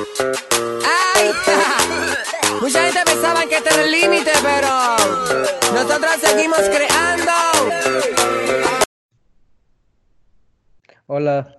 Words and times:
Ay, 0.00 1.30
mucha 2.62 2.84
gente 2.84 3.00
pensaba 3.04 3.44
que 3.46 3.56
este 3.56 3.68
era 3.74 3.84
el 3.84 3.90
límite, 3.92 4.30
pero 4.42 4.68
nosotros 5.74 6.10
seguimos 6.22 6.60
creando. 6.60 7.32
Hola, 11.06 11.58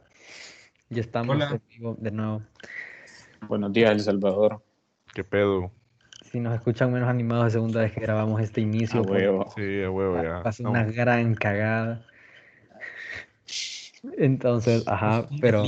ya 0.90 1.02
estamos 1.02 1.36
Hola. 1.36 1.50
en 1.52 1.62
vivo 1.70 1.96
de 2.00 2.12
nuevo. 2.12 2.42
Buenos 3.48 3.74
días, 3.74 3.92
El 3.92 4.00
Salvador. 4.00 4.64
¿Qué 5.14 5.24
pedo? 5.24 5.72
Si 6.32 6.40
nos 6.40 6.56
escuchan 6.56 6.92
menos 6.92 7.10
animados 7.10 7.46
de 7.46 7.52
segunda 7.52 7.82
vez 7.82 7.92
que 7.92 8.00
grabamos 8.00 8.42
este 8.42 8.62
inicio, 8.62 9.02
A 9.02 9.04
porque 9.04 9.28
huevo. 9.28 9.54
Sí, 9.56 9.84
a 9.84 9.92
huevo 9.92 10.24
ya. 10.24 10.42
pasó 10.42 10.64
No, 10.64 10.72
una 10.72 10.86
gran 10.86 11.36
cagada. 11.36 12.06
Entonces, 14.18 14.84
ajá, 14.88 15.28
pero 15.42 15.64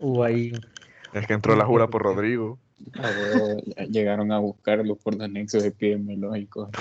hubo 0.00 0.22
ahí. 0.24 0.52
Es 1.14 1.26
que 1.26 1.32
entró 1.32 1.54
la 1.56 1.64
jura 1.64 1.86
por 1.88 2.02
Rodrigo. 2.02 2.58
Llegaron 3.88 4.32
a 4.32 4.38
buscarlo 4.38 4.96
por 4.96 5.14
los 5.16 5.30
nexos 5.30 5.64
epidemiológicos. 5.64 6.68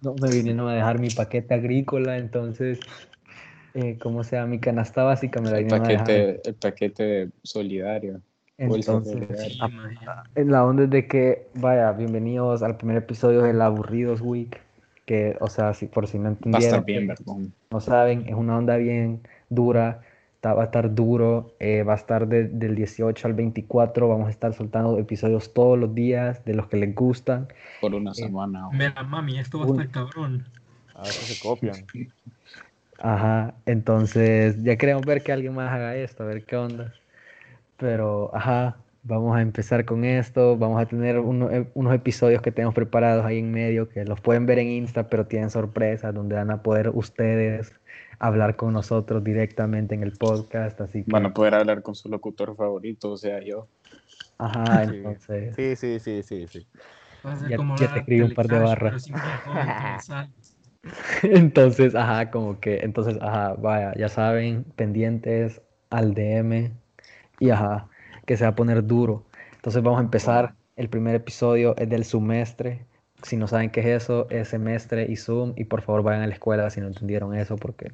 No, 0.00 0.14
me 0.20 0.28
vinieron 0.30 0.68
a 0.68 0.74
dejar 0.74 0.98
mi 0.98 1.08
paquete 1.08 1.54
agrícola, 1.54 2.18
entonces, 2.18 2.78
eh, 3.72 3.96
¿cómo 4.02 4.22
sea? 4.22 4.44
Mi 4.44 4.58
canasta 4.58 5.02
básica 5.02 5.40
me 5.40 5.50
la 5.50 5.58
El 5.58 5.64
vinieron 5.64 5.86
a 5.86 5.88
dejar. 5.88 6.06
paquete, 6.06 6.48
el 6.48 6.54
paquete 6.56 7.28
solidario. 7.42 8.20
Entonces, 8.58 9.56
maje. 9.58 9.96
en 10.34 10.52
la 10.52 10.64
onda 10.66 10.84
es 10.84 10.90
de 10.90 11.08
que, 11.08 11.48
vaya, 11.54 11.90
bienvenidos 11.92 12.62
al 12.62 12.76
primer 12.76 12.98
episodio 12.98 13.40
del 13.42 13.62
Aburridos 13.62 14.20
Week, 14.20 14.60
que, 15.06 15.36
o 15.40 15.48
sea, 15.48 15.72
si, 15.72 15.86
por 15.86 16.06
si 16.06 16.18
no 16.18 16.24
Va 16.24 16.28
a 16.28 16.32
entendieron, 16.34 16.66
estar 16.80 16.84
bien, 16.84 17.14
no 17.70 17.80
saben, 17.80 18.28
es 18.28 18.34
una 18.34 18.58
onda 18.58 18.76
bien 18.76 19.22
dura, 19.48 20.02
está- 20.44 20.52
va 20.52 20.62
a 20.62 20.66
estar 20.66 20.94
duro, 20.94 21.54
eh, 21.58 21.82
va 21.84 21.94
a 21.94 21.96
estar 21.96 22.28
de- 22.28 22.48
del 22.48 22.74
18 22.74 23.26
al 23.26 23.32
24, 23.32 24.08
vamos 24.08 24.28
a 24.28 24.30
estar 24.30 24.52
soltando 24.52 24.98
episodios 24.98 25.54
todos 25.54 25.78
los 25.78 25.94
días 25.94 26.44
de 26.44 26.52
los 26.52 26.66
que 26.68 26.76
les 26.76 26.94
gustan. 26.94 27.48
Por 27.80 27.94
una 27.94 28.12
semana. 28.12 28.68
Mira, 28.70 29.02
mami, 29.02 29.38
esto 29.38 29.60
va 29.60 29.64
a 29.64 29.68
estar 29.68 29.88
cabrón. 29.88 30.44
A 30.94 31.00
veces 31.00 31.24
se 31.24 31.42
copian. 31.42 31.76
Ajá, 32.98 33.54
entonces 33.64 34.62
ya 34.62 34.76
queremos 34.76 35.06
ver 35.06 35.22
que 35.22 35.32
alguien 35.32 35.54
más 35.54 35.72
haga 35.72 35.96
esto, 35.96 36.22
a 36.22 36.26
ver 36.26 36.44
qué 36.44 36.56
onda. 36.56 36.92
Pero, 37.78 38.30
ajá, 38.34 38.76
vamos 39.02 39.34
a 39.36 39.40
empezar 39.40 39.84
con 39.86 40.04
esto, 40.04 40.58
vamos 40.58 40.80
a 40.80 40.86
tener 40.86 41.18
uno- 41.18 41.50
eh, 41.50 41.66
unos 41.74 41.94
episodios 41.94 42.42
que 42.42 42.52
tenemos 42.52 42.74
preparados 42.74 43.24
ahí 43.24 43.38
en 43.38 43.50
medio, 43.50 43.88
que 43.88 44.04
los 44.04 44.20
pueden 44.20 44.44
ver 44.44 44.58
en 44.58 44.68
Insta, 44.68 45.08
pero 45.08 45.24
tienen 45.26 45.48
sorpresas, 45.48 46.14
donde 46.14 46.36
van 46.36 46.50
a 46.50 46.62
poder 46.62 46.90
ustedes 46.90 47.72
hablar 48.18 48.56
con 48.56 48.72
nosotros 48.72 49.22
directamente 49.22 49.94
en 49.94 50.02
el 50.02 50.12
podcast, 50.12 50.80
así 50.80 51.04
que, 51.04 51.10
Van 51.10 51.26
a 51.26 51.34
poder 51.34 51.54
hablar 51.54 51.82
con 51.82 51.94
su 51.94 52.08
locutor 52.08 52.56
favorito, 52.56 53.12
o 53.12 53.16
sea, 53.16 53.40
yo. 53.42 53.68
ajá, 54.38 54.84
Sí. 54.86 54.94
entonces... 54.96 55.56
Sí, 55.56 55.76
sí, 55.76 56.00
sí, 56.00 56.22
sí, 56.22 56.46
sí. 56.48 56.66
Ya- 57.48 57.56
como 57.56 57.76
ya 57.76 57.86
hablar 57.86 57.94
te 57.94 58.00
escribí 58.00 58.22
un 58.22 58.34
par 58.34 58.48
de 58.48 58.58
barras. 58.58 59.10
Entonces, 61.22 61.94
ajá, 61.94 62.30
como 62.30 62.60
que, 62.60 62.78
entonces, 62.80 63.16
ajá, 63.20 63.54
vaya, 63.54 63.94
ya 63.96 64.08
saben, 64.08 64.64
pendientes 64.76 65.62
al 65.90 66.14
DM 66.14 66.72
y 67.40 67.50
ajá, 67.50 67.88
que 68.26 68.36
se 68.36 68.44
va 68.44 68.50
a 68.50 68.54
poner 68.54 68.86
duro. 68.86 69.24
Entonces 69.56 69.82
vamos 69.82 70.00
a 70.00 70.04
empezar, 70.04 70.54
el 70.76 70.88
primer 70.90 71.14
episodio 71.14 71.74
es 71.76 71.88
del 71.88 72.04
semestre. 72.04 72.84
Si 73.24 73.36
no 73.36 73.46
saben 73.48 73.70
qué 73.70 73.80
es 73.80 74.02
eso, 74.04 74.28
es 74.30 74.48
semestre 74.48 75.06
y 75.10 75.16
Zoom. 75.16 75.54
Y 75.56 75.64
por 75.64 75.82
favor 75.82 76.02
vayan 76.02 76.22
a 76.22 76.26
la 76.26 76.34
escuela 76.34 76.68
si 76.70 76.80
no 76.80 76.86
entendieron 76.88 77.34
eso, 77.34 77.56
porque 77.56 77.90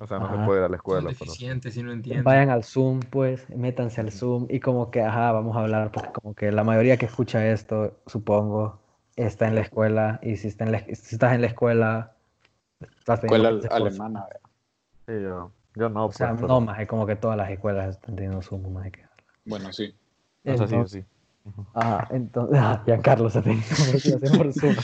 O 0.00 0.06
sea, 0.06 0.18
no 0.18 0.26
Ajá. 0.26 0.40
se 0.40 0.44
puede 0.46 0.60
ir 0.60 0.64
a 0.64 0.68
la 0.68 0.76
escuela, 0.76 1.10
pero. 1.18 1.30
si 1.32 1.46
no 1.82 1.92
entienden. 1.92 2.24
vayan 2.24 2.50
al 2.50 2.64
Zoom, 2.64 3.00
pues, 3.00 3.48
métanse 3.50 4.00
al 4.00 4.10
Zoom 4.10 4.46
y 4.48 4.58
como 4.60 4.90
que, 4.90 5.02
ajá, 5.02 5.32
vamos 5.32 5.56
a 5.56 5.60
hablar, 5.60 5.90
porque 5.92 6.10
como 6.12 6.34
que 6.34 6.50
la 6.50 6.64
mayoría 6.64 6.96
que 6.96 7.06
escucha 7.06 7.46
esto, 7.48 7.98
supongo, 8.06 8.80
está 9.16 9.48
en 9.48 9.54
la 9.56 9.60
escuela. 9.62 10.18
Y 10.22 10.36
si, 10.36 10.48
está 10.48 10.64
en 10.64 10.72
la- 10.72 10.80
si 10.84 10.92
estás 11.14 11.34
en 11.34 11.40
la 11.42 11.48
escuela, 11.48 12.12
estás 12.80 13.22
Escuela 13.24 13.48
alemana. 13.70 14.26
Sí, 15.06 15.14
yo, 15.20 15.50
yo 15.74 15.88
no, 15.88 16.06
O 16.06 16.12
sea, 16.12 16.28
pues, 16.30 16.42
pero- 16.42 16.48
no, 16.48 16.60
más 16.60 16.86
como 16.86 17.04
que 17.06 17.16
todas 17.16 17.36
las 17.36 17.50
escuelas 17.50 17.96
están 17.96 18.14
teniendo 18.14 18.40
Zoom, 18.40 18.72
más 18.72 18.90
que. 18.90 19.04
Bueno, 19.44 19.72
sí. 19.72 19.94
O 20.44 20.56
sea, 20.56 20.66
sí, 20.68 20.74
Entonces, 20.74 20.92
sí. 21.04 21.17
Ajá, 21.74 22.08
entonces, 22.10 22.58
ah, 22.62 22.82
ya 22.86 23.00
Carlos 23.00 23.32
se 23.32 23.40
por 23.42 24.52
Zoom. 24.52 24.76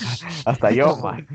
Hasta 0.44 0.70
yo, 0.70 0.96
man. 1.02 1.26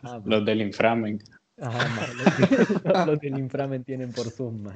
Cabrón. 0.00 0.22
Los 0.24 0.44
del 0.44 0.62
inframen. 0.62 1.18
Ajá, 1.60 2.06
los, 2.14 2.36
de- 2.36 3.06
los 3.06 3.20
del 3.20 3.38
inframen 3.38 3.84
tienen 3.84 4.12
por 4.12 4.30
Zoom, 4.30 4.62
ma, 4.62 4.72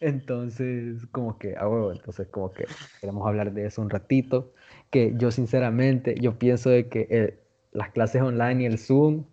Entonces, 0.00 1.06
como 1.10 1.38
que, 1.38 1.56
a 1.56 1.66
huevo, 1.66 1.92
entonces 1.92 2.28
como 2.28 2.52
que 2.52 2.66
queremos 3.00 3.26
hablar 3.26 3.52
de 3.52 3.66
eso 3.66 3.80
un 3.80 3.88
ratito, 3.88 4.52
que 4.90 5.14
yo 5.16 5.30
sinceramente, 5.30 6.16
yo 6.20 6.38
pienso 6.38 6.68
de 6.68 6.88
que 6.88 7.06
eh, 7.10 7.38
las 7.72 7.90
clases 7.90 8.20
online 8.22 8.62
y 8.64 8.66
el 8.66 8.78
Zoom 8.78 9.24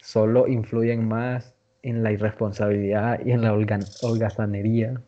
solo 0.00 0.48
influyen 0.48 1.06
más 1.06 1.54
en 1.82 2.02
la 2.02 2.12
irresponsabilidad 2.12 3.20
y 3.24 3.32
en 3.32 3.42
la 3.42 3.52
holgazanería. 3.52 5.00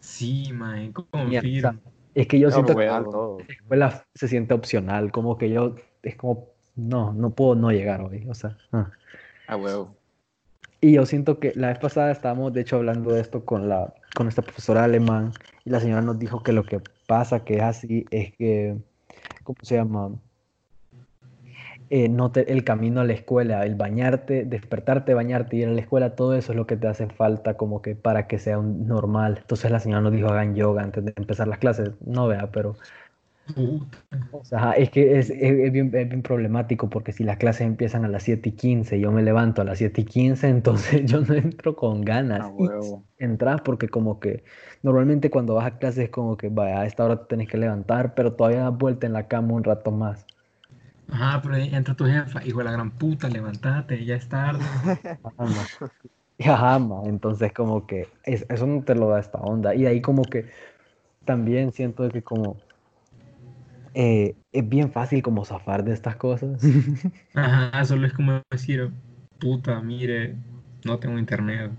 Sí, 0.00 0.52
man, 0.52 0.92
confirmo. 0.92 1.80
Es 2.14 2.26
que 2.28 2.38
yo 2.38 2.48
No, 2.48 2.54
siento 2.54 2.74
que 2.76 2.86
la 2.86 3.00
escuela 3.48 4.06
se 4.14 4.28
siente 4.28 4.54
opcional, 4.54 5.10
como 5.12 5.36
que 5.36 5.50
yo, 5.50 5.74
es 6.02 6.16
como, 6.16 6.48
no, 6.76 7.12
no 7.12 7.30
puedo 7.30 7.54
no 7.54 7.70
llegar 7.70 8.00
hoy, 8.02 8.26
o 8.28 8.34
sea. 8.34 8.56
ah. 8.72 8.90
A 9.46 9.56
huevo. 9.56 9.96
Y 10.80 10.92
yo 10.92 11.06
siento 11.06 11.40
que 11.40 11.52
la 11.56 11.68
vez 11.68 11.78
pasada 11.78 12.12
estábamos, 12.12 12.52
de 12.52 12.60
hecho, 12.60 12.76
hablando 12.76 13.12
de 13.12 13.20
esto 13.20 13.44
con 13.44 13.68
la, 13.68 13.94
con 14.14 14.26
nuestra 14.26 14.44
profesora 14.44 14.84
alemán, 14.84 15.32
y 15.64 15.70
la 15.70 15.80
señora 15.80 16.02
nos 16.02 16.18
dijo 16.18 16.42
que 16.42 16.52
lo 16.52 16.64
que 16.64 16.80
pasa, 17.06 17.44
que 17.44 17.56
es 17.56 17.62
así, 17.62 18.04
es 18.10 18.32
que, 18.36 18.76
¿cómo 19.44 19.58
se 19.62 19.76
llama? 19.76 20.12
Eh, 21.90 22.08
no 22.08 22.32
te- 22.32 22.50
el 22.52 22.64
camino 22.64 23.00
a 23.02 23.04
la 23.04 23.12
escuela, 23.12 23.64
el 23.66 23.74
bañarte, 23.76 24.44
despertarte, 24.44 25.14
bañarte, 25.14 25.56
ir 25.56 25.68
a 25.68 25.70
la 25.72 25.80
escuela, 25.80 26.14
todo 26.16 26.34
eso 26.34 26.52
es 26.52 26.56
lo 26.56 26.66
que 26.66 26.76
te 26.76 26.88
hace 26.88 27.08
falta 27.08 27.56
como 27.56 27.82
que 27.82 27.94
para 27.94 28.26
que 28.26 28.38
sea 28.38 28.58
un 28.58 28.86
normal. 28.88 29.38
Entonces 29.40 29.70
la 29.70 29.80
señora 29.80 30.00
nos 30.02 30.12
dijo 30.12 30.28
hagan 30.28 30.54
yoga 30.54 30.82
antes 30.82 31.04
de 31.04 31.12
empezar 31.16 31.46
las 31.48 31.58
clases. 31.58 31.92
No 32.04 32.26
vea, 32.26 32.50
pero 32.50 32.76
o 34.30 34.44
sea, 34.44 34.72
es 34.72 34.90
que 34.90 35.18
es, 35.18 35.30
es- 35.30 35.40
es 35.40 35.72
bien, 35.72 35.86
es 35.94 36.08
bien 36.08 36.22
problemático 36.22 36.90
porque 36.90 37.12
si 37.12 37.24
las 37.24 37.36
clases 37.38 37.62
empiezan 37.66 38.04
a 38.04 38.08
las 38.08 38.22
7 38.24 38.50
y 38.50 38.52
15 38.52 38.96
y 38.96 39.00
yo 39.00 39.12
me 39.12 39.22
levanto 39.22 39.62
a 39.62 39.64
las 39.64 39.78
7 39.78 40.00
y 40.02 40.04
15, 40.04 40.48
entonces 40.48 41.04
yo 41.10 41.20
no 41.20 41.34
entro 41.34 41.76
con 41.76 42.02
ganas. 42.02 42.46
A 42.46 42.48
Y 42.56 42.74
huevo. 42.78 43.04
entras 43.18 43.60
porque 43.62 43.88
como 43.88 44.18
que 44.20 44.44
normalmente 44.82 45.30
cuando 45.30 45.54
vas 45.54 45.66
a 45.66 45.78
clases 45.78 46.04
es 46.04 46.10
como 46.10 46.36
que 46.36 46.48
vaya, 46.48 46.80
a 46.80 46.86
esta 46.86 47.04
hora 47.04 47.20
te 47.22 47.26
tenés 47.26 47.48
que 47.48 47.56
levantar, 47.58 48.14
pero 48.14 48.34
todavía 48.34 48.60
das 48.64 48.76
vuelta 48.76 49.06
en 49.06 49.12
la 49.12 49.28
cama 49.28 49.54
un 49.54 49.64
rato 49.64 49.90
más. 49.92 50.26
Ajá, 51.10 51.40
pero 51.42 51.54
ahí 51.54 51.74
entra 51.74 51.94
tu 51.94 52.04
jefa, 52.06 52.44
hijo 52.44 52.58
de 52.58 52.64
la 52.64 52.72
gran 52.72 52.90
puta, 52.90 53.28
levántate, 53.28 54.04
ya 54.04 54.16
es 54.16 54.28
tarde. 54.28 54.64
Ajá, 55.22 55.46
ma. 55.46 55.68
Y 56.38 56.48
ajá, 56.50 56.78
ma, 56.80 57.02
entonces 57.06 57.52
como 57.54 57.86
que 57.86 58.08
es- 58.24 58.46
eso 58.50 58.66
no 58.66 58.84
te 58.84 58.94
lo 58.96 59.08
da 59.10 59.20
esta 59.20 59.38
onda. 59.40 59.74
Y 59.74 59.86
ahí 59.86 60.02
como 60.02 60.30
que 60.30 60.50
también 61.24 61.72
siento 61.72 62.10
que 62.12 62.22
como 62.24 62.62
eh, 63.94 64.36
es 64.52 64.68
bien 64.68 64.90
fácil 64.92 65.22
como 65.22 65.44
zafar 65.44 65.84
de 65.84 65.92
estas 65.94 66.16
cosas. 66.16 66.60
Ajá, 67.34 67.84
solo 67.84 68.06
es 68.06 68.12
como 68.12 68.42
decir, 68.50 68.90
puta, 69.38 69.80
mire, 69.80 70.36
no 70.84 70.98
tengo 70.98 71.18
internet. 71.18 71.70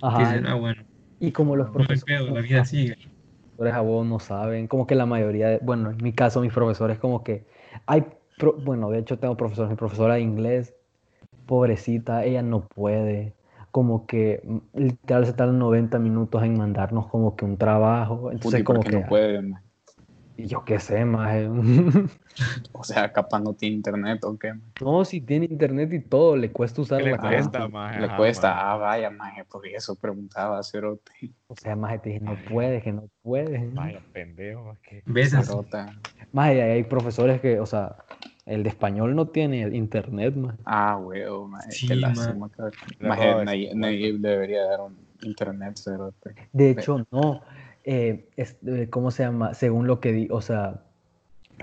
Ajá, 0.00 0.40
Dicen, 0.40 0.46
ah, 0.46 0.54
bueno, 0.56 0.84
y 1.20 1.32
como 1.32 1.56
los 1.56 1.70
no 1.76 1.86
profesores... 1.86 2.06
pedo, 2.06 2.30
la 2.30 2.40
vida 2.42 2.64
sigue. 2.66 2.96
profesores 3.56 3.74
a 3.74 3.80
vos 3.80 4.06
no 4.06 4.18
saben, 4.20 4.66
como 4.68 4.86
que 4.86 4.94
la 4.94 5.06
mayoría, 5.06 5.48
de- 5.48 5.58
bueno, 5.62 5.90
en 5.90 5.96
mi 6.02 6.12
caso 6.12 6.40
mis 6.40 6.52
profesores 6.52 6.98
como 6.98 7.24
que 7.24 7.46
hay, 7.86 8.06
pro- 8.36 8.54
bueno, 8.54 8.90
de 8.90 8.98
hecho 8.98 9.18
tengo 9.18 9.36
profesores, 9.36 9.70
mi 9.70 9.76
profesora 9.76 10.14
de 10.14 10.20
inglés, 10.20 10.74
pobrecita, 11.46 12.24
ella 12.24 12.42
no 12.42 12.66
puede, 12.66 13.34
como 13.70 14.06
que 14.06 14.40
mm, 14.44 14.58
literal 14.78 15.26
se 15.26 15.32
tardan 15.32 15.58
90 15.58 15.98
minutos 15.98 16.42
en 16.42 16.56
mandarnos 16.56 17.06
como 17.08 17.36
que 17.36 17.44
un 17.44 17.56
trabajo, 17.56 18.30
entonces 18.32 18.60
¿y 18.60 18.62
por 18.62 18.76
como 18.76 18.82
que, 18.84 18.90
no 18.90 19.06
puede? 19.06 19.42
yo 20.38 20.64
qué 20.64 20.78
sé, 20.78 21.04
maje. 21.04 21.48
O 22.72 22.84
sea, 22.84 23.10
capaz 23.14 23.40
no 23.40 23.54
tiene 23.54 23.76
internet 23.76 24.22
o 24.24 24.38
qué. 24.38 24.52
ma? 24.52 24.60
no, 24.82 25.04
si 25.06 25.22
tiene 25.22 25.46
internet 25.46 25.90
y 25.94 26.00
todo, 26.00 26.36
le 26.36 26.52
cuesta 26.52 26.82
usar 26.82 26.98
¿Qué 26.98 27.04
le 27.06 27.10
la 27.12 27.18
clase. 27.18 27.36
cuesta, 27.36 27.68
maje? 27.68 28.00
Le 28.00 28.06
Ajá, 28.06 28.16
cuesta. 28.18 28.48
maje. 28.54 28.62
Ah, 28.62 28.76
vaya, 28.76 29.10
maje, 29.10 29.44
por 29.46 29.66
eso 29.66 29.94
preguntaba, 29.96 30.62
cerote. 30.62 31.12
o 31.46 31.56
sea, 31.56 31.74
maje, 31.76 31.98
te 31.98 32.08
dije, 32.10 32.20
no 32.20 32.36
puede, 32.36 32.82
que 32.82 32.92
no 32.92 33.08
puede. 33.22 33.70
Vaya 33.72 34.02
pendejo, 34.12 34.76
que. 34.82 35.02
Cerota. 35.26 35.94
Maje, 36.32 36.60
hay 36.60 36.84
profesores 36.84 37.40
que, 37.40 37.58
o 37.58 37.64
sea, 37.64 37.96
el 38.46 38.62
de 38.62 38.68
español 38.68 39.14
no 39.14 39.26
tiene 39.28 39.60
internet, 39.76 40.34
maje. 40.36 40.58
Ah, 40.64 40.96
huevo, 40.96 41.46
maje, 41.48 41.72
Sí, 41.72 41.88
qué 41.88 41.96
ma. 41.96 42.00
lástima, 42.08 42.48
debería 44.20 44.64
dar 44.64 44.80
un 44.80 44.96
internet, 45.22 45.76
cerote. 45.76 46.34
De 46.52 46.70
hecho, 46.70 47.06
no. 47.10 47.42
Eh, 47.84 48.28
es- 48.36 48.56
eh, 48.66 48.88
¿cómo 48.90 49.10
se 49.10 49.24
llama? 49.24 49.54
Según 49.54 49.86
lo 49.86 50.00
que 50.00 50.12
di, 50.12 50.28
o 50.30 50.40
sea, 50.40 50.82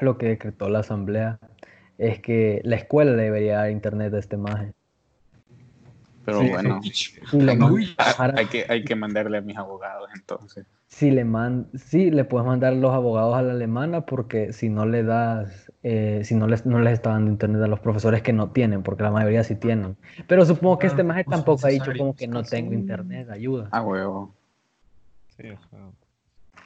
lo 0.02 0.18
que 0.18 0.28
decretó 0.28 0.70
la 0.70 0.80
asamblea, 0.80 1.40
es 1.98 2.20
que 2.20 2.62
la 2.64 2.76
escuela 2.76 3.12
le 3.12 3.24
debería 3.24 3.58
dar 3.58 3.72
internet 3.72 4.14
a 4.14 4.20
este 4.20 4.38
maje. 4.38 4.74
Pero 6.26 6.40
Sí, 6.40 6.50
bueno, 6.50 6.80
le, 7.34 7.58
hay 8.36 8.48
que, 8.48 8.66
hay 8.70 8.84
que 8.86 8.96
mandarle 8.96 9.38
a 9.38 9.42
mis 9.42 9.58
abogados 9.58 10.10
entonces. 10.16 10.66
si 10.88 11.12
le 11.12 11.26
man- 11.26 11.68
sí, 11.74 12.12
le 12.12 12.24
puedes 12.24 12.48
mandar 12.48 12.74
los 12.74 12.94
abogados 12.94 13.36
a 13.36 13.42
la 13.42 13.52
alemana 13.54 14.06
porque 14.06 14.54
si 14.54 14.70
no 14.70 14.86
le 14.86 15.04
das, 15.04 15.72
eh, 15.82 16.22
si 16.24 16.36
no 16.36 16.48
les, 16.48 16.66
no 16.66 16.80
les 16.80 16.94
está 16.94 17.10
dando 17.12 17.32
internet 17.32 17.62
a 17.64 17.68
los 17.68 17.80
profesores 17.80 18.22
que 18.22 18.32
no 18.32 18.52
tienen, 18.52 18.84
porque 18.84 19.04
la 19.04 19.12
mayoría 19.12 19.44
sí 19.44 19.56
tienen. 19.56 19.98
Pero 20.28 20.46
supongo 20.46 20.80
que 20.80 20.88
Ah, 20.88 20.90
este 20.92 21.04
maje 21.04 21.24
tampoco 21.26 21.66
ha 21.66 21.70
dicho 21.70 21.92
como 21.98 22.16
que 22.16 22.28
no 22.28 22.44
tengo 22.44 22.74
internet, 22.74 23.30
ayuda. 23.30 23.68
A 23.72 23.82
huevo. 23.82 24.34
Sí, 25.36 25.44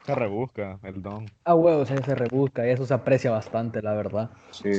se 0.05 0.15
rebusca 0.15 0.79
el 0.83 1.01
don. 1.01 1.25
Ah, 1.45 1.55
huevo, 1.55 1.85
se, 1.85 2.01
se 2.03 2.15
rebusca 2.15 2.67
y 2.67 2.71
eso 2.71 2.85
se 2.85 2.93
aprecia 2.93 3.31
bastante, 3.31 3.81
la 3.81 3.93
verdad. 3.93 4.29
Sí. 4.51 4.71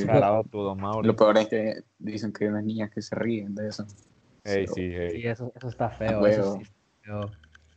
Tu 0.50 0.58
don. 0.58 0.78
Lo 1.04 1.16
peor 1.16 1.38
es 1.38 1.48
que 1.48 1.75
dicen 1.98 2.32
que 2.32 2.44
hay 2.44 2.50
unas 2.50 2.64
niñas 2.64 2.90
que 2.90 3.02
se 3.02 3.14
ríen 3.14 3.54
de 3.54 3.69
eso. 3.69 3.86
Ey, 4.44 4.67
Sí, 4.67 4.93
sí, 5.11 5.26
eso, 5.26 5.52
eso 5.55 5.69
está 5.69 5.90
feo, 5.90 6.25
Ah, 6.25 6.29
eso 6.29 6.56
sí 6.56 6.62
está 6.62 6.75
feo. 7.02 7.31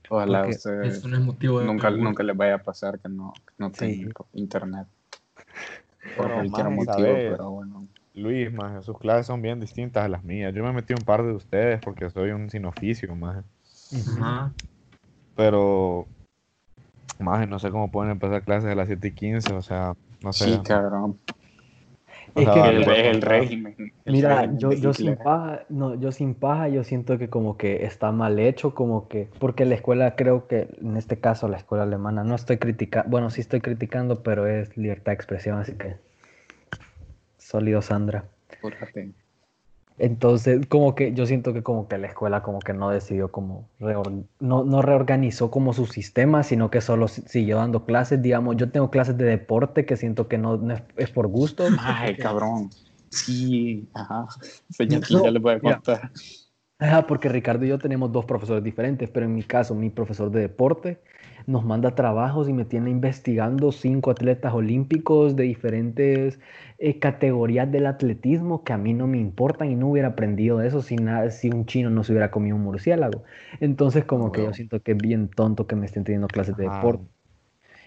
Ojalá 0.09 0.45
ustedes 0.47 0.97
Eso 0.97 1.07
no 1.07 1.17
es 1.17 1.23
motivo 1.23 1.59
de 1.59 1.65
nunca, 1.65 1.89
nunca 1.89 2.23
les 2.23 2.35
vaya 2.35 2.55
a 2.55 2.63
pasar 2.63 2.99
que 2.99 3.09
no, 3.09 3.33
no 3.57 3.69
Sí. 3.69 3.75
tengan 3.77 4.13
internet. 4.33 4.87
Por 6.17 6.27
Pero, 6.27 6.35
cualquier 6.35 6.69
motivo, 6.69 6.95
¿sabes? 6.95 7.31
pero 7.31 7.49
bueno. 7.51 7.87
Luis, 8.13 8.51
más 8.51 8.83
sus 8.83 8.97
clases 8.99 9.27
son 9.27 9.41
bien 9.41 9.59
distintas 9.59 10.03
a 10.03 10.09
las 10.09 10.23
mías. 10.23 10.53
Yo 10.53 10.63
me 10.63 10.73
metí 10.73 10.93
un 10.93 11.03
par 11.03 11.23
de 11.23 11.31
ustedes 11.31 11.81
porque 11.81 12.09
soy 12.09 12.31
un 12.31 12.49
sin 12.49 12.65
oficio, 12.65 13.15
más. 13.15 13.45
Ajá. 14.17 14.51
Pero, 15.37 16.07
más 17.19 17.47
no 17.47 17.57
sé 17.59 17.71
cómo 17.71 17.89
pueden 17.89 18.11
empezar 18.11 18.43
clases 18.43 18.69
a 18.69 18.75
las 18.75 18.87
7 18.87 19.07
y 19.07 19.11
15, 19.13 19.53
o 19.53 19.61
sea, 19.61 19.95
no 20.21 20.33
sé. 20.33 20.45
Sí, 20.45 20.59
cabrón. 20.65 21.17
Es 22.35 22.47
que- 22.49 22.69
El, 22.69 22.83
pues, 22.85 22.99
el 23.03 23.21
régimen. 23.21 23.75
el 23.77 23.91
Mira, 24.13 24.35
régimen 24.37 24.57
yo, 24.59 24.71
yo 24.73 24.93
sin 24.93 25.15
paja, 25.15 25.63
no, 25.69 25.95
yo 25.95 26.11
sin 26.11 26.33
paja, 26.33 26.69
yo 26.69 26.83
siento 26.83 27.17
que 27.17 27.29
como 27.29 27.57
que 27.57 27.85
está 27.85 28.11
mal 28.11 28.39
hecho, 28.39 28.73
como 28.73 29.07
que, 29.07 29.29
porque 29.39 29.65
la 29.65 29.75
escuela, 29.75 30.15
creo 30.15 30.47
que 30.47 30.67
en 30.81 30.97
este 30.97 31.19
caso 31.19 31.47
la 31.47 31.57
escuela 31.57 31.83
alemana, 31.83 32.23
no 32.23 32.35
estoy 32.35 32.57
criticando, 32.57 33.09
bueno, 33.09 33.29
sí 33.29 33.41
estoy 33.41 33.61
criticando, 33.61 34.23
pero 34.23 34.47
es 34.47 34.75
libertad 34.77 35.11
de 35.11 35.15
expresión, 35.15 35.59
así 35.59 35.73
que 35.73 35.95
sólido 37.37 37.81
Sandra. 37.81 38.25
Fíjate. 38.61 39.11
Entonces, 39.97 40.65
como 40.67 40.95
que 40.95 41.13
yo 41.13 41.25
siento 41.25 41.53
que 41.53 41.61
como 41.61 41.87
que 41.87 41.97
la 41.97 42.07
escuela 42.07 42.41
como 42.41 42.59
que 42.59 42.73
no 42.73 42.89
decidió 42.89 43.31
como, 43.31 43.69
reor- 43.79 44.23
no, 44.39 44.63
no 44.63 44.81
reorganizó 44.81 45.51
como 45.51 45.73
su 45.73 45.85
sistema, 45.85 46.43
sino 46.43 46.71
que 46.71 46.81
solo 46.81 47.07
si- 47.07 47.21
siguió 47.23 47.57
dando 47.57 47.85
clases, 47.85 48.21
digamos, 48.21 48.57
yo 48.57 48.71
tengo 48.71 48.89
clases 48.89 49.17
de 49.17 49.25
deporte 49.25 49.85
que 49.85 49.97
siento 49.97 50.27
que 50.27 50.37
no, 50.37 50.57
no 50.57 50.73
es, 50.73 50.81
es 50.97 51.09
por 51.11 51.27
gusto. 51.27 51.65
Ay, 51.79 52.11
porque- 52.11 52.23
cabrón. 52.23 52.69
Sí, 53.09 53.89
ajá. 53.93 54.27
Señor, 54.69 55.01
No, 55.11 55.23
ya 55.25 55.31
les 55.31 55.41
voy 55.41 55.53
a 55.53 55.59
contar. 55.59 56.11
Ajá, 56.79 57.05
porque 57.05 57.29
Ricardo 57.29 57.65
y 57.65 57.69
yo 57.69 57.77
tenemos 57.77 58.11
dos 58.11 58.25
profesores 58.25 58.63
diferentes, 58.63 59.07
pero 59.09 59.25
en 59.27 59.35
mi 59.35 59.43
caso, 59.43 59.75
mi 59.75 59.89
profesor 59.91 60.31
de 60.31 60.39
deporte 60.39 60.99
nos 61.47 61.65
manda 61.65 61.95
trabajos 61.95 62.49
y 62.49 62.53
me 62.53 62.65
tiene 62.65 62.89
investigando 62.89 63.71
cinco 63.71 64.11
atletas 64.11 64.53
olímpicos 64.53 65.35
de 65.35 65.43
diferentes 65.43 66.39
eh, 66.77 66.99
categorías 66.99 67.71
del 67.71 67.85
atletismo 67.85 68.63
que 68.63 68.73
a 68.73 68.77
mí 68.77 68.93
no 68.93 69.07
me 69.07 69.19
importan 69.19 69.71
y 69.71 69.75
no 69.75 69.89
hubiera 69.89 70.09
aprendido 70.09 70.57
de 70.57 70.67
eso 70.67 70.81
si, 70.81 70.95
nada, 70.95 71.29
si 71.31 71.49
un 71.49 71.65
chino 71.65 71.89
no 71.89 72.03
se 72.03 72.11
hubiera 72.11 72.31
comido 72.31 72.55
un 72.55 72.63
murciélago. 72.63 73.23
Entonces, 73.59 74.05
como 74.05 74.31
que 74.31 74.43
yo 74.43 74.53
siento 74.53 74.81
que 74.81 74.93
es 74.93 74.97
bien 74.97 75.29
tonto 75.29 75.67
que 75.67 75.75
me 75.75 75.85
estén 75.85 76.03
teniendo 76.03 76.27
clases 76.27 76.57
de 76.57 76.63
deporte. 76.63 77.05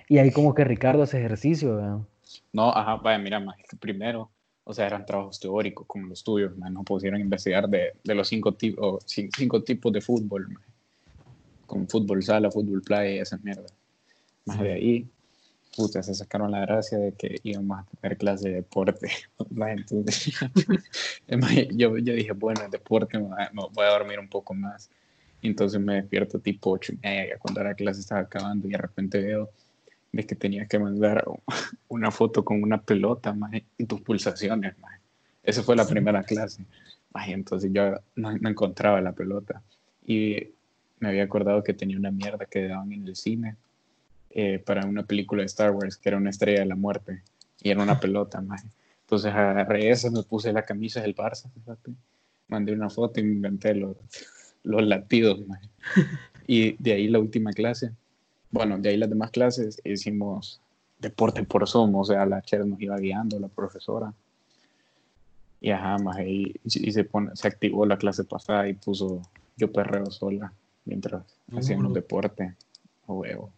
Y 0.09 0.19
ahí 0.19 0.31
como 0.31 0.55
que 0.55 0.65
Ricardo 0.65 1.03
hace 1.03 1.19
ejercicio, 1.19 1.77
¿verdad? 1.77 1.99
No, 2.53 2.71
ajá, 2.71 2.97
vaya, 2.97 3.19
mira, 3.19 3.41
más 3.41 3.57
que 3.57 3.77
primero, 3.77 4.31
o 4.65 4.73
sea, 4.73 4.87
eran 4.87 5.07
trabajos 5.07 5.41
teóricos 5.41 5.87
como 5.87 6.07
los 6.07 6.23
tuyos, 6.23 6.57
man, 6.57 6.75
nos 6.75 6.85
pusieron 6.85 7.19
a 7.21 7.23
investigar 7.23 7.69
de, 7.69 7.93
de 8.03 8.15
los 8.15 8.29
cinco, 8.29 8.55
tipos 8.55 9.05
cinco 9.07 9.62
tipos 9.62 9.93
de 9.93 10.00
fútbol, 10.00 10.49
man. 10.49 10.62
Con 11.66 11.88
fútbol 11.88 12.22
sala, 12.22 12.50
fútbol 12.50 12.82
playa 12.82 13.16
y 13.16 13.19
esa 13.19 13.38
mierda. 13.38 13.66
Más 14.46 14.61
de 14.61 14.72
ahí, 14.72 15.08
puta, 15.75 16.02
se 16.02 16.14
sacaron 16.14 16.50
la 16.50 16.61
gracia 16.61 16.99
de 16.99 17.12
que 17.12 17.40
íbamos 17.43 17.81
a 17.81 17.84
tener 17.84 18.16
clase 18.16 18.49
de 18.49 18.55
deporte. 18.56 19.08
Más 19.50 19.70
entonces, 19.70 20.32
es 21.26 21.38
más, 21.38 21.52
yo, 21.72 21.96
yo 21.99 22.14
dije, 22.14 22.32
bueno, 22.32 22.62
el 22.64 22.70
deporte 22.70 23.19
me, 23.19 23.26
voy 23.52 23.84
a 23.84 23.90
dormir 23.90 24.19
un 24.19 24.28
poco 24.28 24.55
más. 24.55 24.90
Entonces 25.43 25.81
me 25.81 25.96
despierto 25.96 26.38
tipo 26.38 26.70
ocho 26.70 26.93
y 26.93 26.99
media, 27.02 27.38
cuando 27.38 27.62
la 27.62 27.75
clase 27.75 28.00
estaba 28.00 28.22
acabando 28.22 28.66
y 28.66 28.70
de 28.70 28.78
repente 28.78 29.20
veo 29.20 29.50
de 30.11 30.26
que 30.26 30.34
tenías 30.34 30.69
que 30.69 30.78
mandar 30.78 31.25
una 31.88 32.11
foto 32.11 32.44
con 32.44 32.62
una 32.62 32.81
pelota 32.81 33.32
maje, 33.32 33.66
y 33.76 33.84
tus 33.84 34.00
pulsaciones. 34.00 34.78
maje. 34.78 35.00
Esa 35.43 35.62
fue 35.62 35.76
la 35.76 35.87
primera 35.87 36.22
clase. 36.22 36.64
Maje, 37.12 37.32
entonces 37.32 37.70
yo 37.72 37.94
no, 38.14 38.37
no 38.38 38.49
encontraba 38.49 39.00
la 39.00 39.12
pelota. 39.12 39.62
Y 40.06 40.55
me 41.05 41.11
había 41.11 41.25
acordado 41.25 41.62
que 41.62 41.75
tenía 41.75 41.99
una 41.99 42.11
mierda 42.11 42.47
que 42.47 42.69
daban 42.69 42.93
en 42.93 43.06
el 43.06 43.17
cine 43.17 43.56
eh, 44.31 44.59
para 44.59 44.87
una 44.87 45.05
película 45.05 45.43
de 45.43 45.47
Star 45.47 45.71
Wars 45.71 45.97
que 45.97 46.09
era 46.09 46.19
una 46.19 46.31
estrella 46.31 46.61
de 46.61 46.67
la 46.67 46.77
muerte. 46.77 47.23
Y 47.62 47.71
era 47.71 47.83
una 47.83 48.01
pelota. 48.01 48.41
maje. 48.41 48.69
Entonces 49.03 49.33
agarré 49.33 49.91
esa, 49.91 50.11
me 50.11 50.23
puse 50.23 50.53
la 50.53 50.62
camisa 50.62 51.01
del 51.01 51.15
Barça. 51.15 51.51
fíjate. 51.53 51.93
Mandé 52.49 52.73
una 52.73 52.91
foto 52.91 53.21
y 53.21 53.23
me 53.23 53.33
inventé 53.33 53.75
los, 53.75 53.97
los 54.62 54.83
latidos. 54.83 55.47
maje. 55.47 55.69
Y 56.47 56.77
de 56.83 56.93
ahí 56.93 57.09
la 57.09 57.21
última 57.21 57.53
clase 57.53 57.93
bueno, 58.55 58.79
de 58.79 58.89
ahí 58.89 58.97
las 58.97 59.11
demás 59.11 59.33
clases 59.33 59.81
hicimos 59.83 60.61
deporte 61.00 61.43
por 61.43 61.69
Zoom, 61.69 61.93
o 61.97 62.05
sea, 62.05 62.25
la 62.25 62.41
Cher 62.41 62.65
nos 62.65 62.81
iba 62.81 62.97
guiando, 62.97 63.41
la 63.41 63.49
profesora. 63.49 64.15
Y 65.61 65.71
ajá, 65.71 65.99
más 65.99 66.19
ahí 66.19 66.55
y 66.62 66.93
se, 66.93 67.03
pone, 67.03 67.35
se 67.35 67.49
activó 67.49 67.85
la 67.85 67.99
clase 67.99 68.23
pasada 68.23 68.69
y 68.69 68.75
puso 68.75 69.23
yo 69.57 69.73
perreo 69.73 70.07
sola 70.07 70.53
mientras 70.85 71.23
hacíamos 71.57 71.89
Duro. 71.89 71.95
deporte. 71.95 72.55
O 73.07 73.15
huevo. 73.21 73.51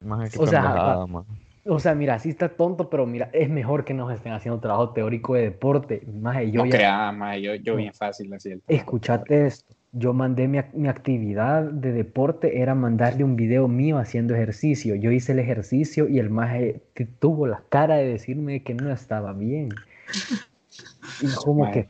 Más 0.00 0.36
O 0.36 0.46
sea, 0.46 1.06
man. 1.06 1.24
O 1.64 1.78
sea, 1.78 1.94
mira, 1.94 2.18
sí 2.18 2.30
está 2.30 2.48
tonto, 2.48 2.90
pero 2.90 3.06
mira, 3.06 3.30
es 3.32 3.48
mejor 3.48 3.84
que 3.84 3.94
nos 3.94 4.12
estén 4.12 4.32
haciendo 4.32 4.58
trabajo 4.60 4.90
teórico 4.90 5.34
de 5.34 5.42
deporte. 5.42 6.02
Más 6.12 6.38
yo 6.50 6.64
no 6.64 6.66
ya 6.66 6.76
creas, 6.76 7.14
más 7.14 7.38
yo, 7.40 7.54
yo 7.54 7.74
No. 7.74 7.78
bien 7.78 7.94
fácil 7.94 8.32
así 8.34 8.50
el. 8.52 8.62
Escuchate 8.66 9.46
esto. 9.46 9.74
Yo 9.92 10.12
mandé 10.14 10.48
mi, 10.48 10.58
mi 10.72 10.88
actividad 10.88 11.62
de 11.64 11.92
deporte, 11.92 12.60
era 12.62 12.74
mandarle 12.74 13.24
un 13.24 13.36
video 13.36 13.68
mío 13.68 13.98
haciendo 13.98 14.34
ejercicio. 14.34 14.94
Yo 14.94 15.12
hice 15.12 15.32
el 15.32 15.38
ejercicio 15.38 16.08
y 16.08 16.18
el 16.18 16.30
maje 16.30 16.80
tuvo 17.20 17.46
la 17.46 17.62
cara 17.68 17.96
de 17.96 18.06
decirme 18.06 18.62
que 18.62 18.74
no 18.74 18.90
estaba 18.90 19.32
bien. 19.34 19.68
Y 21.20 21.26
como 21.34 21.64
Maje, 21.64 21.88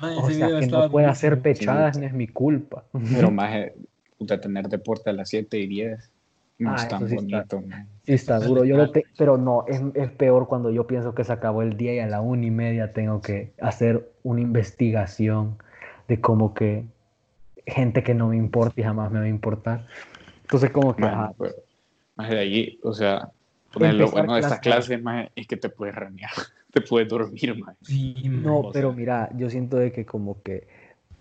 que, 0.00 0.06
o 0.06 0.28
ese 0.28 0.38
sea, 0.38 0.46
video 0.46 0.60
que 0.60 0.66
no 0.66 0.90
pueda 0.90 1.10
hacer 1.10 1.42
pechadas 1.42 1.98
no 1.98 2.06
es 2.06 2.14
mi 2.14 2.26
culpa. 2.26 2.84
Pero 3.14 3.30
más, 3.30 3.54
puta, 4.22 4.40
tener 4.40 4.68
deporte 4.68 5.10
a 5.10 5.12
las 5.12 5.28
7 5.28 5.58
y 5.58 5.66
10 5.66 6.10
no 6.58 6.70
Ah, 6.70 6.76
es 6.76 6.88
tan 6.88 7.08
sí 7.08 7.14
está- 7.16 7.16
bonito. 7.16 7.60
maje. 7.68 7.86
Sí, 8.04 8.12
está 8.12 8.38
duro. 8.40 8.64
Yo 8.64 8.76
lo 8.76 8.90
te- 8.90 9.04
pero 9.16 9.36
no, 9.36 9.64
es, 9.68 9.80
es 9.94 10.10
peor 10.10 10.46
cuando 10.48 10.70
yo 10.70 10.86
pienso 10.86 11.14
que 11.14 11.24
se 11.24 11.32
acabó 11.32 11.62
el 11.62 11.76
día 11.76 11.94
y 11.94 11.98
a 12.00 12.06
la 12.06 12.20
una 12.20 12.44
y 12.46 12.50
media 12.50 12.92
tengo 12.92 13.20
que 13.20 13.52
hacer 13.60 14.10
una 14.22 14.40
investigación 14.40 15.56
de 16.08 16.20
como 16.20 16.52
que 16.54 16.84
gente 17.66 18.02
que 18.02 18.14
no 18.14 18.28
me 18.28 18.36
importa 18.36 18.80
y 18.80 18.84
jamás 18.84 19.10
me 19.10 19.18
va 19.20 19.24
a 19.24 19.28
importar. 19.28 19.86
Entonces, 20.42 20.70
como 20.70 20.94
que, 20.96 21.04
ajá, 21.04 21.32
pero, 21.38 21.54
maje, 22.16 22.34
de 22.34 22.40
allí, 22.40 22.80
o 22.82 22.92
sea, 22.92 23.30
lo 23.74 24.10
bueno 24.10 24.34
de 24.34 24.40
estas 24.40 24.58
clase. 24.60 24.88
clases 24.88 25.02
maje, 25.02 25.30
es 25.36 25.46
que 25.46 25.56
te 25.56 25.68
puedes 25.68 25.94
ranear, 25.94 26.30
te 26.72 26.80
puedes 26.80 27.08
dormir, 27.08 27.56
maje. 27.58 27.76
Sí, 27.82 28.14
No, 28.24 28.70
pero 28.72 28.88
sea. 28.90 28.96
mira, 28.96 29.30
yo 29.36 29.48
siento 29.48 29.76
de 29.78 29.92
que 29.92 30.04
como 30.04 30.42
que 30.42 30.66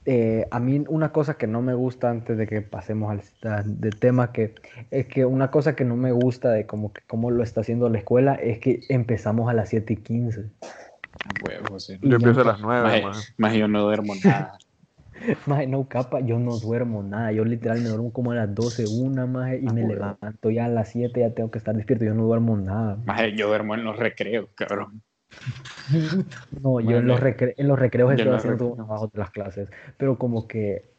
eh, 0.06 0.48
a 0.50 0.60
mí 0.60 0.84
una 0.90 1.12
cosa 1.12 1.36
que 1.36 1.46
no 1.48 1.62
me 1.62 1.74
gusta 1.76 2.10
antes 2.10 2.38
de 2.38 2.48
que 2.48 2.62
pasemos 2.62 3.12
al 3.44 3.80
de 3.80 3.90
tema 3.92 4.32
que 4.32 4.56
es 4.90 5.06
que 5.06 5.26
una 5.26 5.52
cosa 5.52 5.76
que 5.76 5.86
no 5.86 5.96
me 5.96 6.12
gusta 6.12 6.50
de 6.52 6.66
como 6.66 6.92
que 6.92 7.02
cómo 7.08 7.30
lo 7.30 7.44
está 7.44 7.62
haciendo 7.62 7.88
la 7.90 8.00
escuela 8.00 8.34
es 8.36 8.60
que 8.60 8.82
empezamos 8.90 9.50
a 9.50 9.54
las 9.54 9.70
7 9.70 9.94
y 9.94 9.98
15. 9.98 10.42
A 10.42 11.46
huevo, 11.48 11.80
sí. 11.80 11.98
Y 12.02 12.10
Yo 12.10 12.16
empiezo 12.16 12.42
a 12.42 12.46
las 12.46 12.60
9, 12.62 12.82
Maje, 12.84 13.04
man. 13.04 13.14
maje, 13.38 13.60
yo 13.60 13.68
no 13.68 13.82
duermo 13.84 14.14
nada. 14.24 14.58
Maje, 15.46 15.68
no 15.68 15.88
capa, 15.88 16.20
yo 16.22 16.40
no 16.40 16.58
duermo 16.58 17.04
nada, 17.04 17.32
yo 17.32 17.46
literal 17.46 17.80
me 17.82 17.90
duermo 17.90 18.12
como 18.12 18.32
a 18.32 18.36
las 18.36 18.56
12, 18.56 18.86
una 18.88 19.28
maje, 19.28 19.60
y 19.62 19.68
Ah, 19.68 19.74
me 19.74 19.82
huevo. 19.84 19.94
levanto 19.94 20.50
ya 20.50 20.66
a 20.66 20.68
las 20.68 20.90
7, 20.90 21.20
ya 21.20 21.30
tengo 21.36 21.52
que 21.52 21.60
estar 21.60 21.76
despierto, 21.76 22.06
yo 22.06 22.16
no 22.16 22.24
duermo 22.24 22.58
nada. 22.58 22.98
Maje, 23.06 23.36
yo 23.36 23.48
duermo 23.48 23.76
en 23.76 23.84
los 23.84 23.98
recreos, 24.00 24.48
cabrón. 24.56 25.04
No, 26.62 26.80
yo 26.80 26.98
en 26.98 27.08
los, 27.08 27.20
recre- 27.20 27.54
en 27.58 27.68
los 27.68 27.78
recreos 27.80 28.12
estoy 28.12 28.34
haciendo 28.34 28.58
recreos. 28.66 28.76
trabajos 28.76 29.12
de 29.12 29.20
las 29.20 29.32
clases, 29.32 29.70
pero 29.98 30.18
como 30.18 30.48
que, 30.48 30.90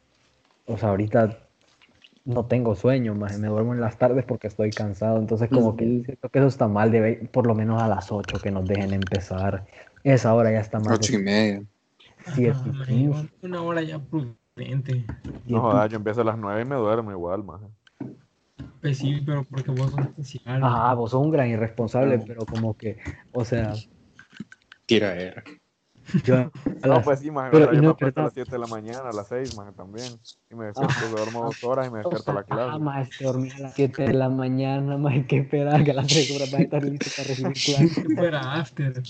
o 0.65 0.77
sea, 0.77 0.89
ahorita 0.89 1.39
no 2.25 2.45
tengo 2.45 2.75
sueño, 2.75 3.15
más 3.15 3.37
me 3.39 3.47
duermo 3.47 3.73
en 3.73 3.81
las 3.81 3.97
tardes 3.97 4.23
porque 4.25 4.47
estoy 4.47 4.69
cansado, 4.71 5.17
entonces 5.19 5.49
como 5.49 5.75
que 5.75 5.85
siento 6.05 6.29
que 6.29 6.39
eso 6.39 6.47
está 6.47 6.67
mal, 6.67 6.91
debe, 6.91 7.15
por 7.31 7.45
lo 7.47 7.53
menos 7.55 7.81
a 7.81 7.87
las 7.87 8.11
8 8.11 8.37
que 8.41 8.51
nos 8.51 8.65
dejen 8.65 8.93
empezar. 8.93 9.65
Esa 10.03 10.33
hora 10.33 10.51
ya 10.51 10.59
está 10.59 10.79
más 10.79 10.93
Ocho 10.99 11.15
y 11.15 11.17
media. 11.23 11.63
siete 12.33 12.51
Ajá, 12.51 12.69
y 12.69 12.85
quince, 12.85 13.29
Una 13.41 13.61
hora 13.61 13.81
ya 13.81 13.99
prudente. 13.99 15.05
No 15.45 15.61
jodas, 15.61 15.89
yo 15.89 15.97
empiezo 15.97 16.21
a 16.21 16.25
las 16.25 16.37
9 16.37 16.61
y 16.61 16.65
me 16.65 16.75
duermo 16.75 17.11
igual, 17.11 17.43
man. 17.43 17.61
Pues 18.81 18.97
sí, 18.97 19.21
pero 19.25 19.43
porque 19.45 19.71
vos 19.71 19.91
sos 19.91 19.99
especial. 20.01 20.61
Ajá, 20.63 20.93
vos 20.93 21.11
sos 21.11 21.21
un 21.25 21.31
gran 21.31 21.47
irresponsable, 21.49 22.15
Ah. 22.21 22.23
pero 22.27 22.45
como 22.45 22.75
que, 22.77 22.97
o 23.31 23.43
sea, 23.45 23.73
Tiraera. 24.85 25.43
Yo 26.25 26.35
a 26.35 26.51
No, 26.85 26.95
las- 26.95 27.03
pues 27.05 27.19
sí, 27.21 27.31
maje, 27.31 27.51
pero- 27.51 27.67
yo 27.71 27.77
no, 27.77 27.81
me 27.81 27.87
acuesto 27.91 28.19
a 28.19 28.23
las 28.25 28.33
7 28.33 28.51
de 28.51 28.59
la 28.59 28.67
mañana, 28.67 29.09
a 29.09 29.13
las 29.13 29.27
6, 29.29 29.55
maje, 29.55 29.71
también. 29.71 30.11
Y 30.51 30.55
me 30.55 30.65
despierto, 30.65 30.93
duermo 31.09 31.45
dos 31.45 31.63
horas 31.63 31.87
y 31.87 31.91
me 31.91 31.99
despierto 31.99 32.31
a 32.31 32.33
la 32.33 32.43
clase. 32.43 32.77
ah, 32.83 33.07
te 33.17 33.23
dormís 33.23 33.55
a 33.55 33.59
las 33.59 33.73
7 33.73 34.03
de 34.03 34.13
la 34.13 34.27
mañana, 34.29 34.97
más 34.97 35.13
hay 35.13 35.23
que 35.23 35.37
esperar 35.37 35.81
que 35.83 35.91
a 35.91 35.93
las 35.93 36.07
3 36.07 36.29
horas 36.35 36.51
vas 36.51 36.59
a 36.59 36.63
estar 36.63 36.83
listo 36.83 37.05
para 37.15 37.27
recibir 37.29 37.53
clases. 37.65 38.03
Que 38.07 38.15
fuera 38.15 38.53
after. 38.53 39.01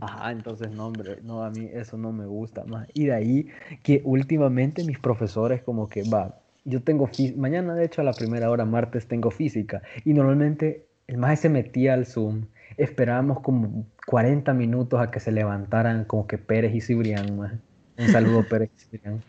Ajá, 0.00 0.32
entonces 0.32 0.70
no, 0.70 0.86
hombre, 0.88 1.18
no, 1.22 1.42
a 1.42 1.50
mí 1.50 1.68
eso 1.72 1.96
no 1.96 2.12
me 2.12 2.26
gusta 2.26 2.64
más. 2.64 2.86
Y 2.92 3.06
de 3.06 3.14
ahí 3.14 3.48
que 3.82 4.02
últimamente 4.04 4.84
mis 4.84 4.98
profesores 4.98 5.62
como 5.62 5.88
que, 5.88 6.02
va, 6.02 6.38
yo 6.64 6.82
tengo, 6.82 7.08
mañana 7.36 7.74
de 7.74 7.86
hecho 7.86 8.02
a 8.02 8.04
la 8.04 8.12
primera 8.12 8.50
hora, 8.50 8.66
martes, 8.66 9.06
tengo 9.08 9.30
física. 9.30 9.80
Y 10.04 10.12
normalmente 10.12 10.87
el 11.08 11.16
maestro 11.18 11.48
se 11.48 11.54
metía 11.54 11.94
al 11.94 12.06
Zoom, 12.06 12.46
esperábamos 12.76 13.40
como 13.40 13.86
40 14.06 14.54
minutos 14.54 15.00
a 15.00 15.10
que 15.10 15.18
se 15.20 15.32
levantaran 15.32 16.04
como 16.04 16.26
que 16.26 16.38
Pérez 16.38 16.74
y 16.74 16.80
Cibrián, 16.80 17.36
maje. 17.36 17.56
Un 17.98 18.08
saludo 18.08 18.44
Pérez 18.48 18.70
y 18.76 18.80
Cibrián. 18.80 19.22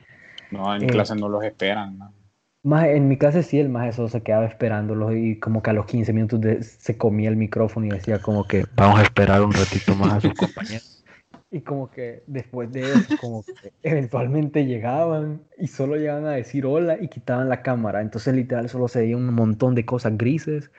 No, 0.51 0.73
en 0.75 0.81
mi 0.81 0.85
Eh. 0.87 0.89
clase 0.91 1.15
no 1.15 1.27
los 1.29 1.43
esperan, 1.43 1.97
¿no? 1.97 2.13
Más 2.61 2.87
en 2.87 3.07
mi 3.07 3.17
clase 3.17 3.41
sí, 3.41 3.57
el 3.57 3.69
más 3.69 3.87
eso 3.87 4.09
se 4.09 4.21
quedaba 4.21 4.45
esperándolo 4.45 5.15
y 5.15 5.39
como 5.39 5.63
que 5.63 5.69
a 5.69 5.73
los 5.73 5.85
15 5.85 6.11
minutos 6.11 6.41
de- 6.41 6.61
se 6.61 6.97
comía 6.97 7.29
el 7.29 7.37
micrófono 7.37 7.85
y 7.85 7.89
decía 7.89 8.19
como 8.19 8.45
que 8.45 8.65
vamos 8.75 8.99
a 8.99 9.03
esperar 9.03 9.41
un 9.41 9.53
ratito 9.53 9.95
más 9.95 10.13
a 10.15 10.21
sus 10.21 10.33
compañeros. 10.35 11.03
Y 11.51 11.61
como 11.61 11.89
que 11.89 12.21
después 12.27 12.71
de 12.73 12.81
eso, 12.81 13.15
como 13.21 13.43
que 13.43 13.71
eventualmente 13.81 14.65
llegaban 14.65 15.41
y 15.57 15.67
solo 15.67 15.95
llegaban 15.95 16.25
a 16.27 16.31
decir 16.33 16.65
hola 16.65 16.97
y 17.01 17.07
quitaban 17.07 17.47
la 17.49 17.61
cámara. 17.61 18.01
Entonces 18.01 18.35
literal 18.35 18.67
solo 18.69 18.87
se 18.89 18.99
veía 18.99 19.15
un 19.17 19.33
montón 19.33 19.73
de 19.73 19.85
cosas 19.85 20.17
grises 20.17 20.69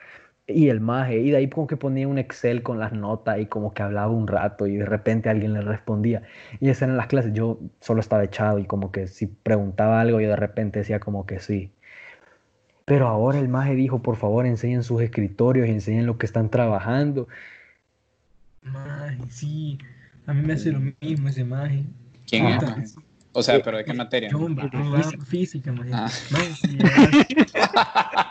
y 0.51 0.69
el 0.69 0.81
maje. 0.81 1.19
Y 1.19 1.31
de 1.31 1.37
ahí 1.37 1.49
como 1.49 1.67
que 1.67 1.77
ponía 1.77 2.07
un 2.07 2.17
Excel 2.17 2.63
con 2.63 2.79
las 2.79 2.93
notas 2.93 3.39
y 3.39 3.45
como 3.45 3.73
que 3.73 3.83
hablaba 3.83 4.11
un 4.11 4.27
rato 4.27 4.67
y 4.67 4.77
de 4.77 4.85
repente 4.85 5.29
alguien 5.29 5.53
le 5.53 5.61
respondía. 5.61 6.23
Y 6.59 6.69
esas 6.69 6.83
eran 6.83 6.97
las 6.97 7.07
clases. 7.07 7.33
Yo 7.33 7.59
solo 7.79 8.01
estaba 8.01 8.23
echado 8.23 8.59
y 8.59 8.65
como 8.65 8.91
que 8.91 9.07
si 9.07 9.27
preguntaba 9.27 10.01
algo 10.01 10.19
yo 10.21 10.29
de 10.29 10.35
repente 10.35 10.79
decía 10.79 10.99
como 10.99 11.25
que 11.25 11.39
sí. 11.39 11.71
Pero 12.85 13.07
ahora 13.07 13.39
el 13.39 13.47
maje 13.47 13.75
dijo, 13.75 14.01
por 14.01 14.17
favor, 14.17 14.45
enseñen 14.45 14.83
sus 14.83 15.01
escritorios 15.01 15.67
y 15.67 15.71
enseñen 15.71 16.05
lo 16.05 16.17
que 16.17 16.25
están 16.25 16.49
trabajando. 16.49 17.27
Maje, 18.63 19.17
sí. 19.29 19.77
A 20.25 20.33
mí 20.33 20.41
me 20.41 20.53
hace 20.53 20.71
lo 20.71 20.81
mismo 21.01 21.29
ese 21.29 21.43
maje. 21.43 21.83
¿Quién 22.27 22.47
es? 22.47 22.61
Maje? 22.61 22.85
O 23.33 23.41
sea, 23.41 23.61
pero 23.63 23.77
¿de 23.77 23.85
qué 23.85 23.93
materia? 23.93 24.29
Yo, 24.29 24.47
daba 24.49 25.01
física. 25.25 25.71
maje. 25.71 25.91
Ah. 25.93 26.09
Maje, 26.31 26.53
si 26.53 26.77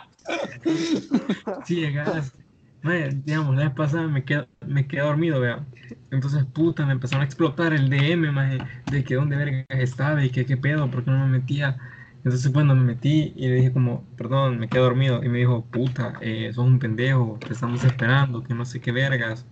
llegas, 1.77 2.13
si 2.15 2.21
llegas, 2.21 2.35
maje, 2.83 3.11
digamos, 3.25 3.57
la 3.57 3.65
vez 3.65 3.75
pasada 3.75 4.07
me 4.09 4.25
quedé, 4.25 4.49
me 4.67 4.87
quedé 4.87 5.03
dormido, 5.03 5.41
vea. 5.41 5.67
Entonces, 6.11 6.45
puta, 6.47 6.87
me 6.87 6.93
empezaron 6.93 7.23
a 7.23 7.25
explotar 7.27 7.73
el 7.73 7.89
DM, 7.91 8.33
maje, 8.33 8.59
de 8.87 9.05
que 9.05 9.15
dónde 9.15 9.37
verga 9.37 9.65
estaba 9.71 10.25
y 10.25 10.31
que 10.31 10.47
qué 10.47 10.57
pedo, 10.57 10.91
porque 10.91 11.11
no 11.11 11.19
me 11.27 11.39
metía. 11.39 11.79
Entonces, 12.25 12.51
cuando 12.53 12.75
me 12.75 12.85
metí 12.85 13.33
y 13.37 13.49
le 13.49 13.55
dije 13.57 13.73
como, 13.73 14.05
perdón, 14.17 14.59
me 14.59 14.69
quedé 14.69 14.81
dormido, 14.83 15.23
y 15.25 15.29
me 15.29 15.39
dijo, 15.39 15.65
puta, 15.71 16.15
eh, 16.21 16.53
sos 16.53 16.67
un 16.67 16.79
pendejo, 16.79 17.39
te 17.47 17.53
estamos 17.55 17.83
esperando, 17.85 18.43
que 18.43 18.55
no 18.55 18.65
sé 18.65 18.81
qué 18.81 18.93
vergas. 18.93 19.47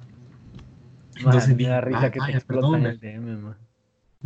Entonces 1.17 1.57
risa 1.83 2.07
"Ah, 2.07 2.11
que 2.11 2.21
te 2.21 2.21
vaya, 2.21 2.39
explotan 2.39 2.83
perdón, 2.83 2.87
el 2.87 3.01
DM, 3.01 3.37
maje. 3.37 3.61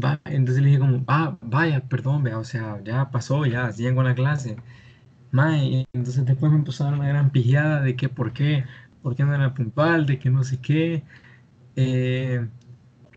Va, 0.02 0.20
entonces 0.26 0.62
le 0.62 0.68
dije 0.70 0.80
como, 0.80 1.04
ah, 1.08 1.38
vaya, 1.42 1.80
perdón, 1.88 2.22
vea, 2.24 2.38
o 2.38 2.44
sea, 2.44 2.80
ya 2.84 3.10
pasó, 3.10 3.44
ya, 3.46 3.70
siguen 3.72 3.94
con 3.94 4.04
la 4.06 4.14
clase. 4.14 4.56
Mae, 5.32 5.64
y 5.66 5.86
entonces 5.94 6.24
después 6.26 6.52
me 6.52 6.58
empezó 6.58 6.84
a 6.84 6.90
dar 6.90 6.98
una 6.98 7.08
gran 7.08 7.30
pijada 7.30 7.80
de 7.80 7.96
que 7.96 8.08
por 8.08 8.32
qué, 8.32 8.64
por 9.02 9.16
qué 9.16 9.24
no 9.24 9.34
era 9.34 9.54
puntual, 9.54 10.06
de 10.06 10.18
que 10.18 10.30
no 10.30 10.44
sé 10.44 10.58
qué. 10.60 11.02
eh, 11.76 12.46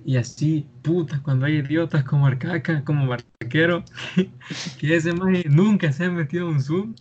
y 0.06 0.18
así, 0.18 0.68
puta, 0.84 1.22
cuando 1.24 1.46
hay 1.48 1.56
idiotas 1.58 2.04
como 2.04 2.28
Arcaca, 2.28 2.84
como 2.84 3.08
Barquero, 3.08 3.84
que 4.80 4.96
ese 4.96 5.14
mae 5.14 5.44
nunca 5.50 5.92
se 5.92 6.06
ha 6.06 6.12
metido 6.12 6.48
en 6.48 6.56
un 6.56 6.62
Zoom, 6.62 6.96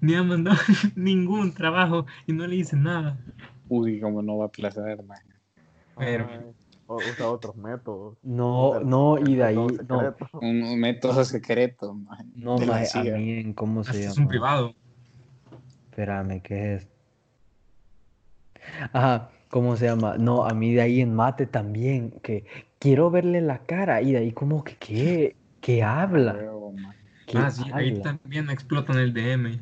ni 0.00 0.14
ha 0.14 0.22
mandado 0.22 0.58
ningún 0.96 1.52
trabajo 1.52 2.06
y 2.26 2.32
no 2.32 2.46
le 2.46 2.56
dice 2.56 2.76
nada. 2.76 3.18
Uy, 3.68 4.00
cómo 4.00 4.22
no 4.22 4.38
va 4.38 4.46
a 4.46 4.50
placer, 4.50 5.02
maje. 5.02 5.24
Pero- 5.98 6.28
Ay, 6.30 6.40
o- 6.86 6.98
usa 6.98 7.28
otros 7.28 7.56
métodos. 7.56 8.16
No, 8.22 8.80
no, 8.80 9.18
y 9.18 9.34
de 9.36 9.44
ahí, 9.44 9.56
métodos 9.56 9.86
no, 9.88 9.98
secretos. 10.00 10.42
Un, 10.42 10.62
un 10.62 10.78
método 10.80 11.24
secreto, 11.24 11.94
maje. 11.94 12.24
no, 12.36 12.58
maje, 12.58 12.86
a 12.86 13.02
CIA. 13.02 13.16
mí 13.16 13.30
en 13.32 13.52
cómo 13.54 13.84
se 13.84 13.90
Hasta 13.90 14.02
es 14.02 14.08
un 14.08 14.14
llama. 14.24 14.28
privado. 14.30 14.74
Espérame, 15.90 16.40
¿qué 16.42 16.74
es? 16.74 16.88
Ajá, 18.92 19.30
¿cómo 19.50 19.76
se 19.76 19.86
llama? 19.86 20.16
No, 20.18 20.44
a 20.44 20.54
mí 20.54 20.74
de 20.74 20.80
ahí 20.82 21.00
en 21.00 21.14
mate 21.14 21.46
también, 21.46 22.10
que 22.22 22.44
quiero 22.78 23.10
verle 23.10 23.40
la 23.40 23.58
cara 23.66 24.02
y 24.02 24.12
de 24.12 24.18
ahí 24.18 24.32
como 24.32 24.64
que, 24.64 24.76
¿qué? 24.76 25.36
¿Qué 25.60 25.82
habla? 25.82 26.34
Huevo, 26.34 26.72
maje. 26.72 26.98
¿Qué 27.26 27.38
Ah, 27.38 27.50
sí, 27.50 27.64
ahí 27.72 27.90
habla? 27.90 28.02
también 28.20 28.50
explotan 28.50 28.98
el 28.98 29.12
DM. 29.14 29.58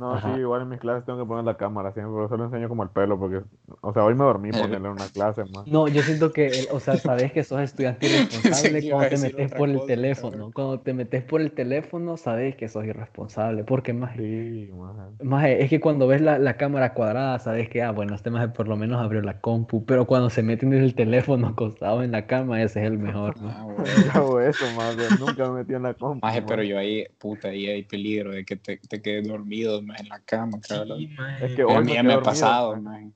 No, 0.00 0.14
Ajá. 0.14 0.34
sí, 0.34 0.40
igual 0.40 0.62
en 0.62 0.70
mis 0.70 0.80
clases 0.80 1.04
tengo 1.04 1.18
que 1.18 1.26
poner 1.28 1.44
la 1.44 1.56
cámara 1.58 1.92
siempre, 1.92 2.14
pero 2.14 2.28
solo 2.30 2.44
enseño 2.46 2.68
como 2.70 2.82
el 2.82 2.88
pelo, 2.88 3.18
porque, 3.18 3.42
o 3.82 3.92
sea, 3.92 4.02
hoy 4.02 4.14
me 4.14 4.24
dormí 4.24 4.48
Eh. 4.48 4.52
ponerle 4.52 4.88
una 4.88 5.06
clase 5.08 5.44
más. 5.44 5.66
No, 5.66 5.88
yo 5.88 6.00
siento 6.02 6.32
que, 6.32 6.46
el- 6.46 6.68
o 6.72 6.80
sea, 6.80 6.96
sabes 6.96 7.32
que 7.32 7.44
sos 7.44 7.60
estudiante 7.60 8.06
irresponsable 8.06 8.90
cuando 8.90 9.08
te 9.10 9.18
metes 9.18 9.52
por 9.52 9.68
el 9.68 9.84
teléfono. 9.86 10.50
Cuando 10.54 10.80
te 10.80 10.94
metes 10.94 11.22
por 11.22 11.40
el 11.42 11.52
teléfono, 11.52 12.16
sabes 12.16 12.56
que 12.56 12.68
sos 12.68 12.84
irresponsable. 12.86 13.62
Porque 13.64 13.92
más, 13.92 14.16
Sí, 14.16 14.70
maje. 14.74 15.24
más 15.24 15.46
es 15.48 15.68
que 15.68 15.80
cuando 15.80 16.06
ves 16.06 16.22
la, 16.22 16.38
la 16.38 16.56
cámara 16.56 16.94
cuadrada, 16.94 17.38
sabes 17.38 17.68
que, 17.68 17.82
ah, 17.82 17.90
bueno, 17.90 18.14
este 18.14 18.30
más 18.30 18.48
por 18.52 18.68
lo 18.68 18.76
menos 18.76 19.02
abrió 19.02 19.20
la 19.20 19.40
compu. 19.40 19.84
Pero 19.84 20.06
cuando 20.06 20.30
se 20.30 20.42
meten 20.42 20.72
en 20.72 20.82
el 20.82 20.94
teléfono 20.94 21.46
acostado 21.48 22.02
en 22.02 22.12
la 22.12 22.26
cama, 22.26 22.62
ese 22.62 22.80
es 22.80 22.86
el 22.86 22.98
mejor. 22.98 23.38
¿no? 23.40 23.48
Ah. 23.50 23.66
Yo 24.06 24.12
hago 24.20 24.40
eso, 24.40 24.64
maje. 24.76 25.08
Nunca 25.18 25.46
me 25.50 25.58
metí 25.58 25.74
en 25.74 25.82
la 25.82 25.92
compu. 25.94 26.24
Maje, 26.26 26.40
pero 26.42 26.62
yo 26.62 26.78
ahí, 26.78 27.04
puta, 27.18 27.48
ahí 27.48 27.66
hay 27.66 27.82
peligro 27.82 28.30
de 28.30 28.44
que 28.44 28.56
te, 28.56 28.78
te 28.78 29.02
quedes 29.02 29.28
dormido 29.28 29.82
en 29.98 30.08
la 30.08 30.20
cama, 30.20 30.58
cabrón. 30.60 30.98
Sí. 30.98 31.16
Es 31.40 31.54
que 31.54 31.62
A 31.62 31.66
hoy 31.66 31.84
mí 31.84 31.92
me 31.92 32.02
me 32.02 32.14
ha 32.14 32.22
pasado, 32.22 32.76
maje. 32.80 33.12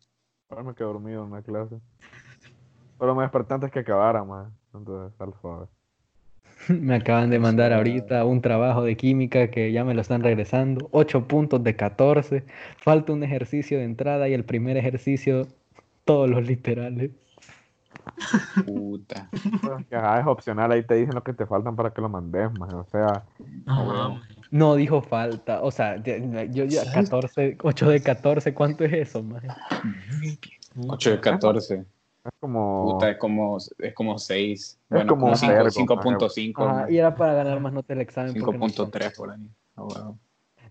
Ahora 0.48 0.62
me 0.62 0.74
quedé 0.74 0.86
dormido 0.86 1.24
en 1.24 1.32
una 1.32 1.42
clase. 1.42 1.76
Pero 2.98 3.14
me 3.14 3.22
desperté 3.22 3.54
antes 3.54 3.70
que 3.70 3.80
acabara, 3.80 4.24
más. 4.24 4.48
Entonces, 4.72 5.20
al 5.20 5.34
suave. 5.40 5.66
Me 6.68 6.94
acaban 6.94 7.30
de 7.30 7.38
mandar 7.38 7.72
ahorita 7.72 8.24
un 8.24 8.40
trabajo 8.40 8.82
de 8.82 8.96
química 8.96 9.50
que 9.50 9.72
ya 9.72 9.84
me 9.84 9.94
lo 9.94 10.00
están 10.00 10.22
regresando. 10.22 10.88
8 10.92 11.26
puntos 11.28 11.62
de 11.62 11.76
14. 11.76 12.44
Falta 12.78 13.12
un 13.12 13.22
ejercicio 13.22 13.78
de 13.78 13.84
entrada 13.84 14.28
y 14.28 14.34
el 14.34 14.44
primer 14.44 14.76
ejercicio, 14.76 15.46
todos 16.04 16.30
los 16.30 16.46
literales. 16.46 17.10
Puta. 18.66 19.28
Es 19.32 19.86
que, 19.86 19.96
ajá, 19.96 20.20
es 20.20 20.26
opcional, 20.26 20.72
ahí 20.72 20.82
te 20.84 20.94
dicen 20.94 21.14
lo 21.14 21.22
que 21.22 21.32
te 21.32 21.46
faltan 21.46 21.76
para 21.76 21.92
que 21.92 22.00
lo 22.00 22.08
mandes, 22.08 22.50
más. 22.58 22.72
O 22.72 22.84
sea. 22.84 23.24
No 24.50 24.74
dijo 24.76 25.02
falta. 25.02 25.62
O 25.62 25.70
sea, 25.70 25.96
yo 26.02 26.64
ya 26.64 26.90
14, 26.92 27.58
8 27.62 27.88
de 27.88 28.02
14, 28.02 28.54
¿cuánto 28.54 28.84
es 28.84 28.92
eso, 28.92 29.22
maje? 29.22 29.48
8 30.88 31.10
de 31.10 31.20
14. 31.20 31.74
es 31.74 31.86
como. 32.40 32.92
Puta, 32.92 33.10
es 33.10 33.18
como, 33.18 33.58
es 33.78 33.94
como 33.94 34.18
6. 34.18 34.78
Bueno, 34.88 35.12
como 35.14 35.20
como 35.22 35.32
un 35.32 35.38
5, 35.38 35.52
vergo, 35.52 35.70
5.5. 35.70 36.70
Ajá, 36.70 36.90
y 36.90 36.98
era 36.98 37.14
para 37.14 37.34
ganar 37.34 37.60
más 37.60 37.72
nota 37.72 37.94
del 37.94 38.02
examen. 38.02 38.34
porque 38.34 38.58
no 38.58 38.66
5.3 38.66 39.16
por 39.16 39.30
ahí. 39.30 39.48
Ah, 39.76 39.84
huevo. 39.84 40.18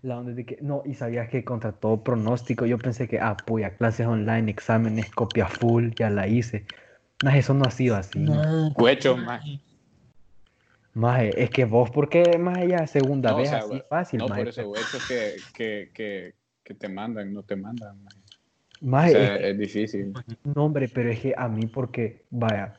La 0.02 0.18
onda 0.18 0.32
de 0.32 0.44
que, 0.44 0.58
no, 0.60 0.82
y 0.84 0.92
sabías 0.92 1.30
que 1.30 1.44
contra 1.44 1.72
todo 1.72 2.02
pronóstico, 2.02 2.66
yo 2.66 2.76
pensé 2.76 3.08
que, 3.08 3.20
ah, 3.20 3.38
puya, 3.38 3.74
clases 3.76 4.06
online, 4.06 4.50
exámenes, 4.50 5.10
copia 5.10 5.48
full, 5.48 5.92
ya 5.96 6.10
la 6.10 6.26
hice. 6.26 6.66
Más 7.22 7.34
eso 7.36 7.54
no 7.54 7.64
ha 7.64 7.70
sido 7.70 7.96
así. 7.96 8.18
No, 8.20 8.72
Cuecho, 8.74 9.16
maje. 9.16 9.60
Maje, 10.94 11.42
es 11.42 11.50
que 11.50 11.64
vos, 11.64 11.90
¿por 11.90 12.08
qué 12.08 12.38
más 12.38 12.58
allá 12.58 12.86
segunda 12.86 13.30
No, 13.30 13.38
o 13.38 13.40
vez 13.40 13.50
sea, 13.50 13.58
así 13.58 13.82
fácil, 13.88 14.20
No, 14.20 14.28
maje? 14.28 14.42
por 14.42 14.48
eso, 14.48 14.76
es 14.76 14.86
que, 15.08 15.34
que, 15.54 15.90
que, 15.92 16.34
que 16.62 16.74
te 16.74 16.88
mandan, 16.88 17.32
no 17.32 17.42
te 17.42 17.56
mandan. 17.56 18.02
maje. 18.04 18.16
O 18.78 18.80
Maje, 18.80 19.12
sea, 19.12 19.36
es 19.36 19.58
difícil. 19.58 20.14
no, 20.44 20.64
hombre, 20.64 20.88
pero 20.88 21.10
es 21.10 21.20
que 21.20 21.34
a 21.36 21.48
mí 21.48 21.66
porque, 21.66 22.24
vaya, 22.30 22.76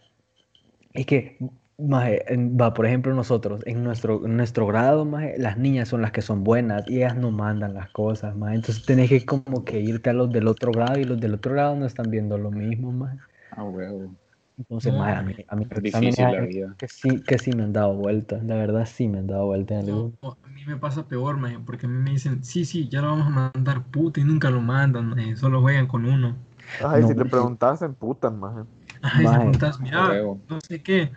es 0.94 1.06
que, 1.06 1.38
maje, 1.78 2.34
en- 2.34 2.58
va, 2.58 2.74
por 2.74 2.86
ejemplo, 2.86 3.14
nosotros, 3.14 3.62
en 3.66 3.84
nuestro, 3.84 4.26
en 4.26 4.38
nuestro 4.38 4.68
grado, 4.68 5.06
maje, 5.06 5.36
las 5.38 5.58
niñas 5.58 5.90
son 5.90 6.02
las 6.02 6.12
que 6.12 6.22
son 6.22 6.44
buenas 6.44 6.88
y 6.88 6.98
ellas 6.98 7.16
no 7.18 7.32
mandan 7.32 7.74
las 7.74 7.90
cosas, 7.92 8.36
maje. 8.36 8.56
Entonces 8.56 8.86
tenés 8.86 9.10
que 9.10 9.26
como 9.26 9.66
que 9.66 9.80
irte 9.82 10.10
a 10.12 10.14
los 10.14 10.32
del 10.32 10.48
otro 10.48 10.74
grado 10.74 10.98
y 11.00 11.06
los 11.06 11.20
del 11.20 11.36
otro 11.36 11.54
grado 11.54 11.76
no 11.76 11.86
están 11.86 12.10
viendo 12.12 12.38
lo 12.38 12.52
mismo, 12.52 12.92
maje. 12.92 13.20
Ah, 13.50 13.64
huevo. 13.64 14.16
Entonces, 14.58 14.94
No, 14.94 14.94
maje, 14.94 15.14
a 15.16 15.22
mí, 15.24 15.36
a 15.48 15.56
mí 15.56 15.68
Es 15.70 15.82
exámenes 15.82 16.20
difícil 16.22 16.32
la 16.32 16.42
hay 16.42 16.48
vida. 16.48 16.78
que 16.78 16.88
sí, 16.88 17.24
que 17.26 17.38
sí 17.40 17.54
me 17.54 17.64
han 17.64 17.74
dado 17.74 17.96
vueltas, 17.96 18.44
la 18.44 18.56
verdad 18.56 18.86
sí 18.86 19.08
me 19.08 19.20
han 19.20 19.28
dado 19.28 19.46
vueltas 19.48 19.80
en 19.84 19.90
el 19.90 20.04
No, 20.22 20.38
a 20.44 20.48
mí 20.50 20.66
me 20.66 20.78
pasa 20.78 21.08
peor, 21.08 21.38
maje, 21.38 21.60
porque 21.60 21.86
a 21.86 21.90
mí 21.90 21.98
me 22.02 22.12
dicen, 22.12 22.44
sí, 22.44 22.66
sí, 22.66 22.90
ya 22.90 23.02
lo 23.02 23.10
vamos 23.10 23.28
a 23.28 23.52
mandar, 23.54 23.84
puta, 23.92 24.20
y 24.20 24.24
nunca 24.24 24.50
lo 24.50 24.62
mandan, 24.62 25.10
maje, 25.10 25.36
solo 25.36 25.62
juegan 25.62 25.88
con 25.88 26.06
uno. 26.06 26.36
Ay, 26.80 27.04
No, 27.04 27.08
si 27.08 27.16
te 27.16 27.26
sí. 27.26 27.26
preguntas, 27.26 27.80
se 27.80 27.86
emputan, 27.86 28.40
más. 28.40 28.68
Ay, 29.02 29.28
Maje. 29.28 29.30
preguntas, 29.30 29.80
mira, 29.80 30.22
no 30.50 30.60
sé 30.62 30.82
qué. 30.84 31.12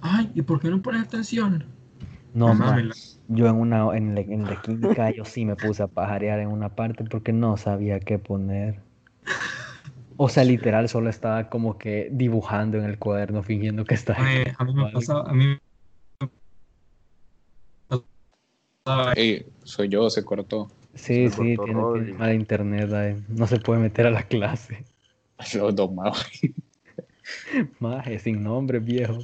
Ay, 0.00 0.30
¿y 0.34 0.42
por 0.42 0.60
qué 0.60 0.70
no 0.70 0.82
pones 0.82 1.02
atención? 1.02 1.64
No, 2.32 2.54
maje, 2.54 2.84
Mámela. 2.84 2.94
yo 3.26 3.48
en 3.48 3.56
una, 3.56 3.96
en 3.96 4.14
la, 4.14 4.20
en 4.20 4.46
la 4.48 4.56
química, 4.60 5.10
yo 5.10 5.24
sí 5.24 5.44
me 5.44 5.56
puse 5.56 5.82
a 5.82 5.88
pajarear 5.88 6.38
en 6.40 6.48
una 6.50 6.74
parte 6.76 7.04
porque 7.04 7.32
no 7.32 7.56
sabía 7.56 7.98
qué 8.00 8.18
poner. 8.20 8.85
O 10.16 10.28
sea, 10.28 10.44
literal, 10.44 10.88
solo 10.88 11.10
estaba 11.10 11.48
como 11.48 11.78
que 11.78 12.08
dibujando 12.10 12.78
en 12.78 12.84
el 12.84 12.98
cuaderno, 12.98 13.42
fingiendo 13.42 13.84
que 13.84 13.94
estaba. 13.94 14.20
Mae, 14.20 14.54
a 14.56 14.64
mí 14.64 14.74
me 14.74 14.90
pasaba, 14.92 15.30
a 15.30 15.32
mí 15.32 15.46
me 15.46 15.58
pasaba 17.88 19.12
Ey, 19.14 19.46
soy 19.64 19.88
yo, 19.88 20.08
se 20.10 20.24
cortó. 20.24 20.68
Sí, 20.94 21.28
Se 21.28 21.30
sí, 21.30 21.56
cortó 21.56 21.94
tiene, 21.94 22.18
mala 22.18 22.34
internet, 22.34 22.92
ay, 22.92 23.22
no 23.28 23.46
se 23.46 23.58
puede 23.58 23.80
meter 23.80 24.06
a 24.06 24.10
la 24.10 24.22
clase. 24.22 24.84
Los 25.54 25.74
dos 25.74 25.92
más. 25.92 26.30
Maje, 27.80 28.18
sin 28.18 28.42
nombre, 28.42 28.78
viejo. 28.78 29.18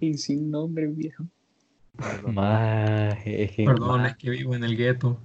Y 0.00 0.16
sin 0.16 0.50
nombre, 0.50 0.86
viejo. 0.86 1.24
Maje, 2.26 3.52
Perdón, 3.56 4.06
es 4.06 4.16
que 4.16 4.30
vivo 4.30 4.54
en 4.54 4.64
el 4.64 4.76
gueto. 4.76 5.20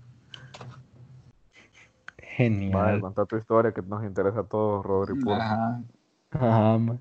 Genial. 2.37 3.01
contá 3.01 3.25
tu 3.25 3.37
historia 3.37 3.71
que 3.71 3.81
nos 3.81 4.03
interesa 4.03 4.39
a 4.41 4.43
todos, 4.43 4.85
Rodri. 4.85 5.15
por- 5.23 5.39
Ajá. 5.39 5.81
Ajá, 6.31 6.77
ma. 6.77 6.97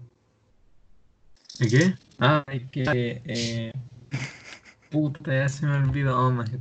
¿De 1.59 1.69
qué? 1.69 1.95
Ah, 2.19 2.45
es 2.49 2.71
que. 2.71 2.85
Eh, 3.25 3.73
puta, 4.91 5.33
ya 5.33 5.49
se 5.49 5.67
me 5.67 5.77
olvidó, 5.77 6.31
maje. 6.31 6.59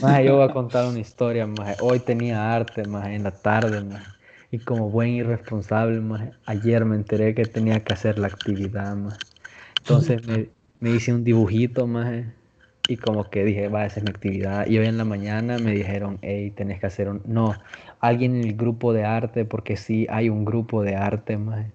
Maje, 0.00 0.24
yo 0.24 0.36
voy 0.36 0.48
a 0.48 0.52
contar 0.52 0.86
una 0.86 0.98
historia, 1.00 1.46
maje. 1.46 1.76
Hoy 1.82 1.98
tenía 2.00 2.54
arte, 2.54 2.84
maje, 2.86 3.14
en 3.14 3.24
la 3.24 3.30
tarde, 3.32 3.80
maje. 3.82 4.06
Y 4.50 4.58
como 4.60 4.90
buen 4.90 5.10
irresponsable, 5.10 6.00
maje, 6.00 6.32
ayer 6.46 6.84
me 6.84 6.96
enteré 6.96 7.34
que 7.34 7.44
tenía 7.44 7.82
que 7.82 7.92
hacer 7.92 8.18
la 8.18 8.28
actividad, 8.28 8.94
maje. 8.96 9.18
Entonces 9.78 10.22
me, 10.28 10.48
me 10.80 10.90
hice 10.90 11.12
un 11.12 11.24
dibujito, 11.24 11.86
maje. 11.86 12.32
Y 12.88 12.98
como 12.98 13.30
que 13.30 13.44
dije, 13.44 13.68
va, 13.68 13.86
esa 13.86 14.00
es 14.00 14.04
mi 14.04 14.10
actividad. 14.10 14.66
Y 14.66 14.78
hoy 14.78 14.86
en 14.86 14.98
la 14.98 15.04
mañana 15.04 15.58
me 15.58 15.72
dijeron, 15.72 16.18
hey, 16.22 16.50
tenés 16.52 16.80
que 16.80 16.86
hacer 16.86 17.08
un... 17.08 17.22
No, 17.26 17.58
alguien 18.00 18.36
en 18.36 18.44
el 18.44 18.56
grupo 18.56 18.92
de 18.92 19.04
arte, 19.04 19.44
porque 19.44 19.76
sí, 19.76 20.06
hay 20.10 20.28
un 20.28 20.44
grupo 20.44 20.82
de 20.82 20.96
arte, 20.96 21.36
maje. 21.36 21.72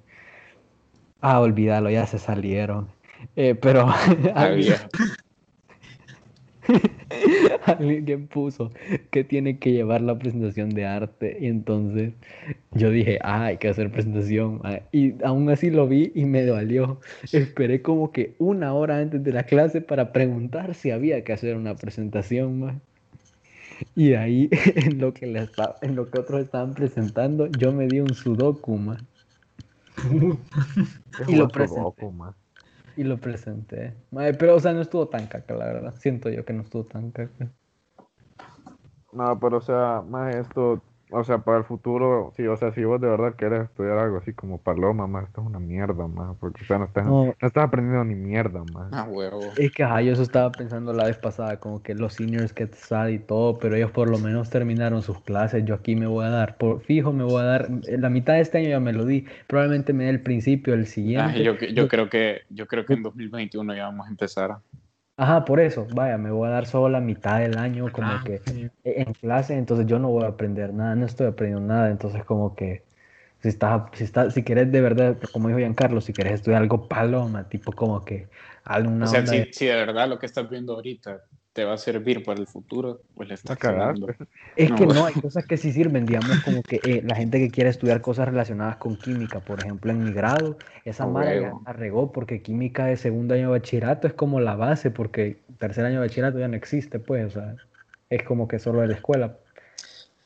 Ah, 1.22 1.40
olvídalo, 1.40 1.90
ya 1.90 2.06
se 2.08 2.20
salieron. 2.20 2.90
Eh, 3.36 3.56
pero 3.56 3.88
alguien- 7.66 8.28
puso 8.28 8.72
que 9.10 9.24
tiene 9.24 9.58
que 9.60 9.72
llevar 9.72 10.02
la 10.02 10.18
presentación 10.18 10.70
de 10.70 10.86
arte 10.86 11.38
y 11.40 11.48
entonces 11.48 12.14
yo 12.72 12.90
dije, 12.90 13.20
ah, 13.22 13.46
hay 13.46 13.58
que 13.58 13.70
hacer 13.70 13.92
presentación 13.92 14.62
ah, 14.64 14.80
y 14.92 15.16
aún 15.24 15.50
así 15.50 15.70
lo 15.70 15.88
vi 15.88 16.12
y 16.16 16.26
me 16.26 16.46
dolió. 16.46 17.00
Esperé 17.32 17.82
como 17.82 18.12
que 18.12 18.36
una 18.40 18.74
hora 18.74 18.98
antes 19.00 19.24
de 19.24 19.34
la 19.34 19.44
clase 19.44 19.82
para 19.82 20.12
preguntar 20.12 20.76
si 20.76 20.92
había 20.92 21.24
que 21.24 21.34
hacer 21.34 21.56
una 21.56 21.76
presentación 21.76 22.60
más. 22.60 22.76
Y 23.96 24.14
ahí 24.14 24.50
en 24.76 25.00
lo 25.00 25.14
que 25.14 25.28
le 25.28 25.48
en 25.82 25.96
lo 25.96 26.10
que 26.10 26.20
otros 26.20 26.42
estaban 26.44 26.74
presentando, 26.74 27.48
yo 27.48 27.72
me 27.72 27.88
di 27.88 28.00
un 28.00 28.14
sudoku 28.14 28.80
Qué 29.96 31.24
y 31.32 31.36
lo 31.36 31.48
presenté. 31.48 31.82
Sudoku, 31.82 32.12
man. 32.12 32.34
Y 32.98 33.04
lo 33.04 33.18
presenté. 33.18 33.94
Pero 34.12 34.56
o 34.56 34.60
sea, 34.60 34.74
no 34.74 34.82
estuvo 34.82 35.08
tan 35.08 35.28
caca, 35.28 35.54
la 35.54 35.66
verdad. 35.66 35.94
Siento 35.98 36.30
yo 36.30 36.46
que 36.46 36.54
no 36.54 36.62
estuvo 36.62 36.84
tan 36.84 37.12
caca. 37.12 37.52
No, 39.14 39.40
pero 39.40 39.58
o 39.58 39.62
sea, 39.62 40.04
más 40.08 40.36
esto, 40.36 40.82
o 41.12 41.24
sea, 41.24 41.40
para 41.40 41.58
el 41.60 41.64
futuro, 41.66 42.32
sí, 42.36 42.46
o 42.48 42.58
sea, 42.58 42.72
si 42.74 42.84
vos 42.84 43.00
de 43.02 43.08
verdad 43.10 43.36
querés 43.36 43.64
estudiar 43.66 43.98
algo 43.98 44.18
así 44.18 44.34
como 44.34 44.62
paloma, 44.62 45.08
más, 45.08 45.26
esto 45.28 45.42
es 45.42 45.48
una 45.48 45.60
mierda, 45.60 46.08
más, 46.08 46.38
porque, 46.40 46.64
o 46.64 46.66
sea, 46.68 46.78
no 46.80 46.86
estás, 46.86 47.06
No. 47.06 47.26
no 47.26 47.48
estás 47.48 47.66
aprendiendo 47.66 48.04
ni 48.06 48.16
mierda, 48.16 48.64
más. 48.64 48.92
Ah, 48.94 49.04
huevo. 49.10 49.54
Es 49.58 49.72
que, 49.74 49.84
ajá, 49.84 50.02
yo 50.02 50.14
eso 50.14 50.22
estaba 50.24 50.56
pensando 50.56 50.94
la 50.94 51.06
vez 51.06 51.18
pasada, 51.18 51.60
como 51.60 51.84
que 51.84 51.94
los 51.96 52.14
seniors 52.16 52.54
que 52.54 52.68
sal 52.68 53.12
y 53.12 53.20
todo, 53.20 53.60
pero 53.60 53.76
ellos 53.76 53.92
por 53.92 54.08
lo 54.08 54.18
menos 54.20 54.50
terminaron 54.50 55.02
sus 55.02 55.22
clases. 55.22 55.66
Yo 55.66 55.76
aquí 55.76 55.96
me 55.96 56.08
voy 56.08 56.26
a 56.26 56.30
dar, 56.30 56.58
por 56.58 56.82
fijo 56.82 57.12
me 57.14 57.24
voy 57.24 57.42
a 57.42 57.46
dar, 57.46 57.70
la 57.88 58.10
mitad 58.10 58.34
de 58.36 58.42
este 58.42 58.60
año 58.60 58.70
ya 58.70 58.80
me 58.80 58.94
lo 58.94 59.06
di, 59.06 59.26
probablemente 59.48 59.94
me 59.94 60.06
dé 60.06 60.10
el 60.12 60.24
principio, 60.24 60.74
el 60.74 60.82
Ah, 60.82 60.86
siguiente. 60.86 61.44
yo, 61.44 61.56
yo 61.58 61.88
creo 61.88 62.10
que 62.10 62.42
yo 62.50 62.68
creo 62.68 62.86
que 62.86 62.94
en 62.94 63.04
2021 63.04 63.76
ya 63.76 63.86
vamos 63.86 64.08
a 64.08 64.10
empezar. 64.10 64.62
Ajá, 65.22 65.46
por 65.46 65.60
eso, 65.60 65.86
vaya, 65.92 66.18
me 66.18 66.32
voy 66.32 66.48
a 66.48 66.52
dar 66.52 66.66
solo 66.66 66.90
la 66.90 67.00
mitad 67.00 67.40
del 67.40 67.58
año 67.58 67.92
como 67.92 68.24
Ah, 68.24 68.24
que 68.24 68.40
sí. 68.44 68.72
e- 68.84 69.02
en 69.04 69.14
clase, 69.14 69.56
entonces 69.56 69.86
yo 69.86 70.00
no 70.00 70.10
voy 70.10 70.24
a 70.26 70.30
aprender 70.30 70.74
nada, 70.74 70.96
no 70.96 71.06
estoy 71.06 71.28
aprendiendo 71.28 71.68
nada, 71.74 71.92
entonces 71.92 72.26
como 72.26 72.56
que 72.56 72.84
si 73.42 73.50
estás, 73.50 73.84
si 73.94 74.04
estás, 74.04 74.34
si 74.34 74.44
quieres 74.44 74.72
de 74.72 74.82
verdad, 74.82 75.20
como 75.32 75.48
dijo 75.50 75.60
Giancarlo, 75.60 76.02
si 76.02 76.14
quieres 76.14 76.34
estudiar 76.34 76.62
algo 76.64 76.88
paloma, 76.88 77.50
tipo 77.50 77.76
como 77.76 78.04
que 78.04 78.30
alguna 78.64 79.06
O 79.06 79.08
sea, 79.08 79.20
onda 79.20 79.28
si, 79.28 79.38
de- 79.38 79.50
si 79.52 79.66
de 79.66 79.76
verdad 79.76 80.08
lo 80.08 80.20
que 80.20 80.26
estás 80.28 80.50
viendo 80.50 80.74
ahorita 80.74 81.24
te 81.54 81.66
va 81.66 81.74
a 81.74 81.78
servir 81.78 82.24
para 82.24 82.40
el 82.40 82.48
futuro, 82.48 83.02
pues 83.16 83.30
le 83.30 83.36
estás 83.36 83.58
cagando. 83.60 84.16
Es 84.56 84.74
No, 84.74 84.76
que 84.76 84.86
no, 84.88 85.06
hay 85.06 85.16
cosas 85.16 85.46
que 85.46 85.58
sí 85.58 85.72
sirven, 85.72 86.06
digamos, 86.06 86.40
como 86.42 86.64
que 86.64 86.82
eh, 86.84 87.02
la 87.04 87.16
gente 87.16 87.40
que 87.40 87.52
quiere 87.52 87.70
estudiar 87.70 88.02
cosas 88.02 88.28
relacionadas 88.28 88.78
con 88.78 88.98
química, 88.98 89.46
por 89.46 89.60
ejemplo, 89.62 89.92
en 89.92 90.02
mi 90.04 90.14
grado, 90.14 90.58
esa 90.84 91.06
A 91.06 91.08
mara 91.08 91.36
ya 91.36 91.54
huevo. 91.54 91.66
la 91.66 91.72
regó 91.74 92.12
porque 92.12 92.42
química 92.42 92.86
de 92.86 92.98
segundo 92.98 93.34
año 93.34 93.44
de 93.54 93.60
bachillerato 93.60 94.08
es 94.08 94.14
como 94.14 94.40
la 94.42 94.56
base, 94.56 94.92
porque 94.92 95.42
tercer 95.58 95.86
año 95.86 96.02
de 96.02 96.08
bachillerato 96.08 96.40
ya 96.40 96.48
no 96.50 96.58
existe, 96.58 97.00
pues, 97.00 97.26
o 97.28 97.30
sea, 97.40 97.58
es 98.10 98.24
como 98.24 98.48
que 98.48 98.60
solo 98.60 98.82
de 98.82 98.88
la 98.90 98.96
escuela. 98.96 99.38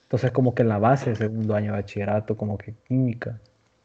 Entonces, 0.03 0.31
como 0.31 0.55
que 0.55 0.63
la 0.63 0.77
base 0.79 1.11
de 1.11 1.15
segundo 1.15 1.55
año 1.55 1.73
de 1.73 1.79
bachillerato, 1.81 2.37
como 2.37 2.57
que 2.57 2.75
química. 2.87 3.41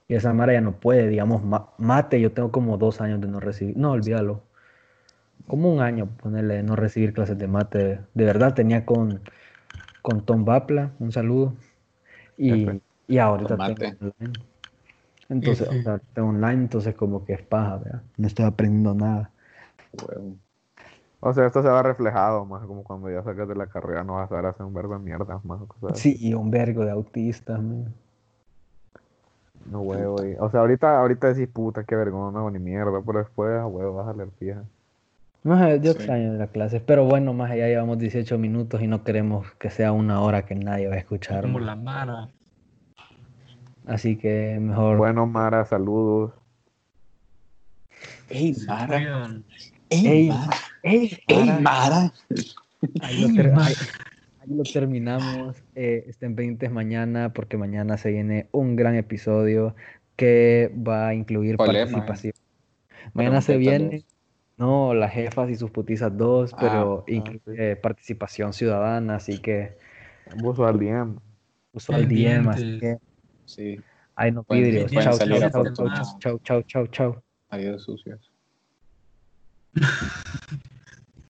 Y 0.09 0.14
esa 0.14 0.33
mara 0.35 0.53
ya 0.55 0.61
no 0.61 0.81
puede, 0.81 1.09
digamos, 1.09 1.42
ma- 1.44 1.70
mate, 1.79 2.20
yo 2.20 2.33
tengo 2.33 2.53
como 2.53 2.79
dos 2.79 3.00
años 3.00 3.20
de 3.20 3.29
no 3.29 3.40
recibir, 3.40 3.76
no, 3.76 3.92
olvídalo. 3.92 4.42
Como 5.46 5.72
un 5.72 5.81
año, 5.81 6.07
ponerle, 6.16 6.55
de 6.57 6.62
no 6.62 6.76
recibir 6.76 7.12
clases 7.12 7.38
de 7.38 7.48
mate. 7.48 8.00
De 8.14 8.24
verdad, 8.24 8.55
tenía 8.55 8.87
con, 8.87 9.20
con 10.03 10.24
Tom 10.26 10.44
Bapla, 10.44 10.92
un 11.00 11.12
saludo. 11.12 11.55
Y, 12.38 12.83
y 13.09 13.18
ahorita 13.18 13.59
tengo 13.64 13.87
online. 14.00 14.38
Entonces, 15.31 15.68
o 15.70 15.81
sea, 15.83 15.98
tengo 16.14 16.29
online, 16.29 16.62
entonces 16.64 16.94
como 16.94 17.24
que 17.24 17.35
es 17.35 17.42
paja, 17.42 17.79
¿verdad? 17.79 18.03
No 18.18 18.26
estoy 18.26 18.44
aprendiendo 18.44 18.94
nada. 18.94 19.33
O 21.20 21.33
sea, 21.33 21.46
esto 21.46 21.62
se 21.62 21.68
va 21.68 21.83
reflejado, 21.83 22.44
más 22.46 22.66
como 22.66 22.83
cuando 22.85 23.11
ya 23.11 23.22
sacas 23.22 23.48
de 23.48 23.55
la 23.55 23.66
carrera, 23.68 24.05
no 24.05 24.14
vas 24.14 24.26
a 24.26 24.29
saber 24.29 24.46
hacer 24.46 24.66
un 24.66 24.74
verbo 24.74 24.94
de 24.94 25.00
mierda, 25.00 25.40
más 25.44 25.61
cosas. 25.66 26.03
Sí, 26.03 26.16
y 26.18 26.35
un 26.35 26.50
vergo 26.50 26.85
de 26.85 26.90
autistas, 26.90 27.62
man. 27.62 27.94
No 29.64 29.81
huevo, 29.83 30.24
y- 30.24 30.37
o 30.38 30.50
sea, 30.50 30.61
ahorita, 30.61 30.98
ahorita 31.00 31.33
decís 31.33 31.48
puta, 31.53 31.85
qué 31.85 31.94
vergüenza, 31.96 32.31
no 32.33 32.38
hago 32.40 32.50
ni 32.50 32.59
mierda, 32.59 33.03
pero 33.05 33.18
después, 33.20 33.50
a 33.59 33.66
huevo, 33.66 33.94
vas 33.94 34.09
a 34.09 34.12
leer 34.16 34.31
fija. 34.38 34.64
Maje, 35.42 35.81
yo 35.81 35.92
Sí. 35.92 35.98
extraño 35.98 36.35
la 36.35 36.48
clase, 36.48 36.81
pero 36.81 37.05
bueno, 37.07 37.33
más 37.33 37.50
ya 37.50 37.66
llevamos 37.66 37.98
18 37.98 38.37
minutos 38.38 38.83
y 38.83 38.87
no 38.87 39.03
queremos 39.05 39.50
que 39.59 39.70
sea 39.70 39.92
una 39.92 40.20
hora 40.20 40.44
que 40.44 40.55
nadie 40.55 40.88
va 40.88 40.94
a 40.96 40.98
escuchar. 40.98 41.42
Como 41.42 41.61
la 41.61 41.76
Mara. 41.76 42.29
Así 43.87 44.16
que 44.16 44.59
mejor. 44.61 44.98
Bueno, 44.98 45.26
Mara, 45.26 45.64
saludos. 45.64 46.33
¡Ey, 48.29 48.55
Mara! 48.66 49.42
¡Ey, 49.88 50.07
Ey, 50.07 50.29
Mara! 50.29 50.57
¡Ey! 50.83 51.18
¡Ey, 51.26 51.46
Mara! 51.46 51.61
Mara! 51.61 52.12
Ahí 53.03 53.20
lo, 53.20 53.35
ter- 53.35 53.53
ahí- 53.59 53.74
ahí 54.40 54.55
lo 54.57 54.62
terminamos. 54.62 55.57
Eh, 55.74 56.05
estén 56.07 56.37
pendientes 56.37 56.70
mañana 56.70 57.33
porque 57.33 57.57
mañana 57.57 57.96
se 57.96 58.11
viene 58.11 58.46
un 58.53 58.76
gran 58.76 58.94
episodio 58.94 59.74
que 60.16 60.72
va 60.87 61.09
a 61.09 61.14
incluir 61.14 61.57
¿Cuál 61.57 61.76
es, 61.76 61.90
participación. 61.90 62.35
Mañana 63.14 63.40
se 63.40 63.57
viene, 63.57 64.05
no, 64.61 64.92
las 64.92 65.12
jefas 65.12 65.49
y 65.49 65.55
sus 65.57 65.70
putizas 65.70 66.14
dos, 66.16 66.53
Ah, 66.53 66.57
pero 66.61 67.01
ah, 67.09 67.11
incluye 67.11 67.77
participación 67.77 68.53
ciudadana, 68.53 69.16
así 69.16 69.38
que 69.38 69.79
Buzo 70.37 70.66
al 70.66 70.79
DM. 70.79 71.16
uso 71.73 71.94
al 71.94 72.07
DM, 72.07 72.51
así 72.51 72.79
que 72.79 72.99
Sí, 73.46 73.81
ahí 74.14 74.31
no 74.31 74.44
chao, 75.03 75.18
a 75.18 75.51
chao, 75.51 75.51
Fortuna. 75.51 76.03
chao, 76.20 76.38
chao, 76.44 76.62
chao, 76.62 76.87
chao. 76.88 77.25
adiós 77.49 77.83
sucios. 77.85 78.31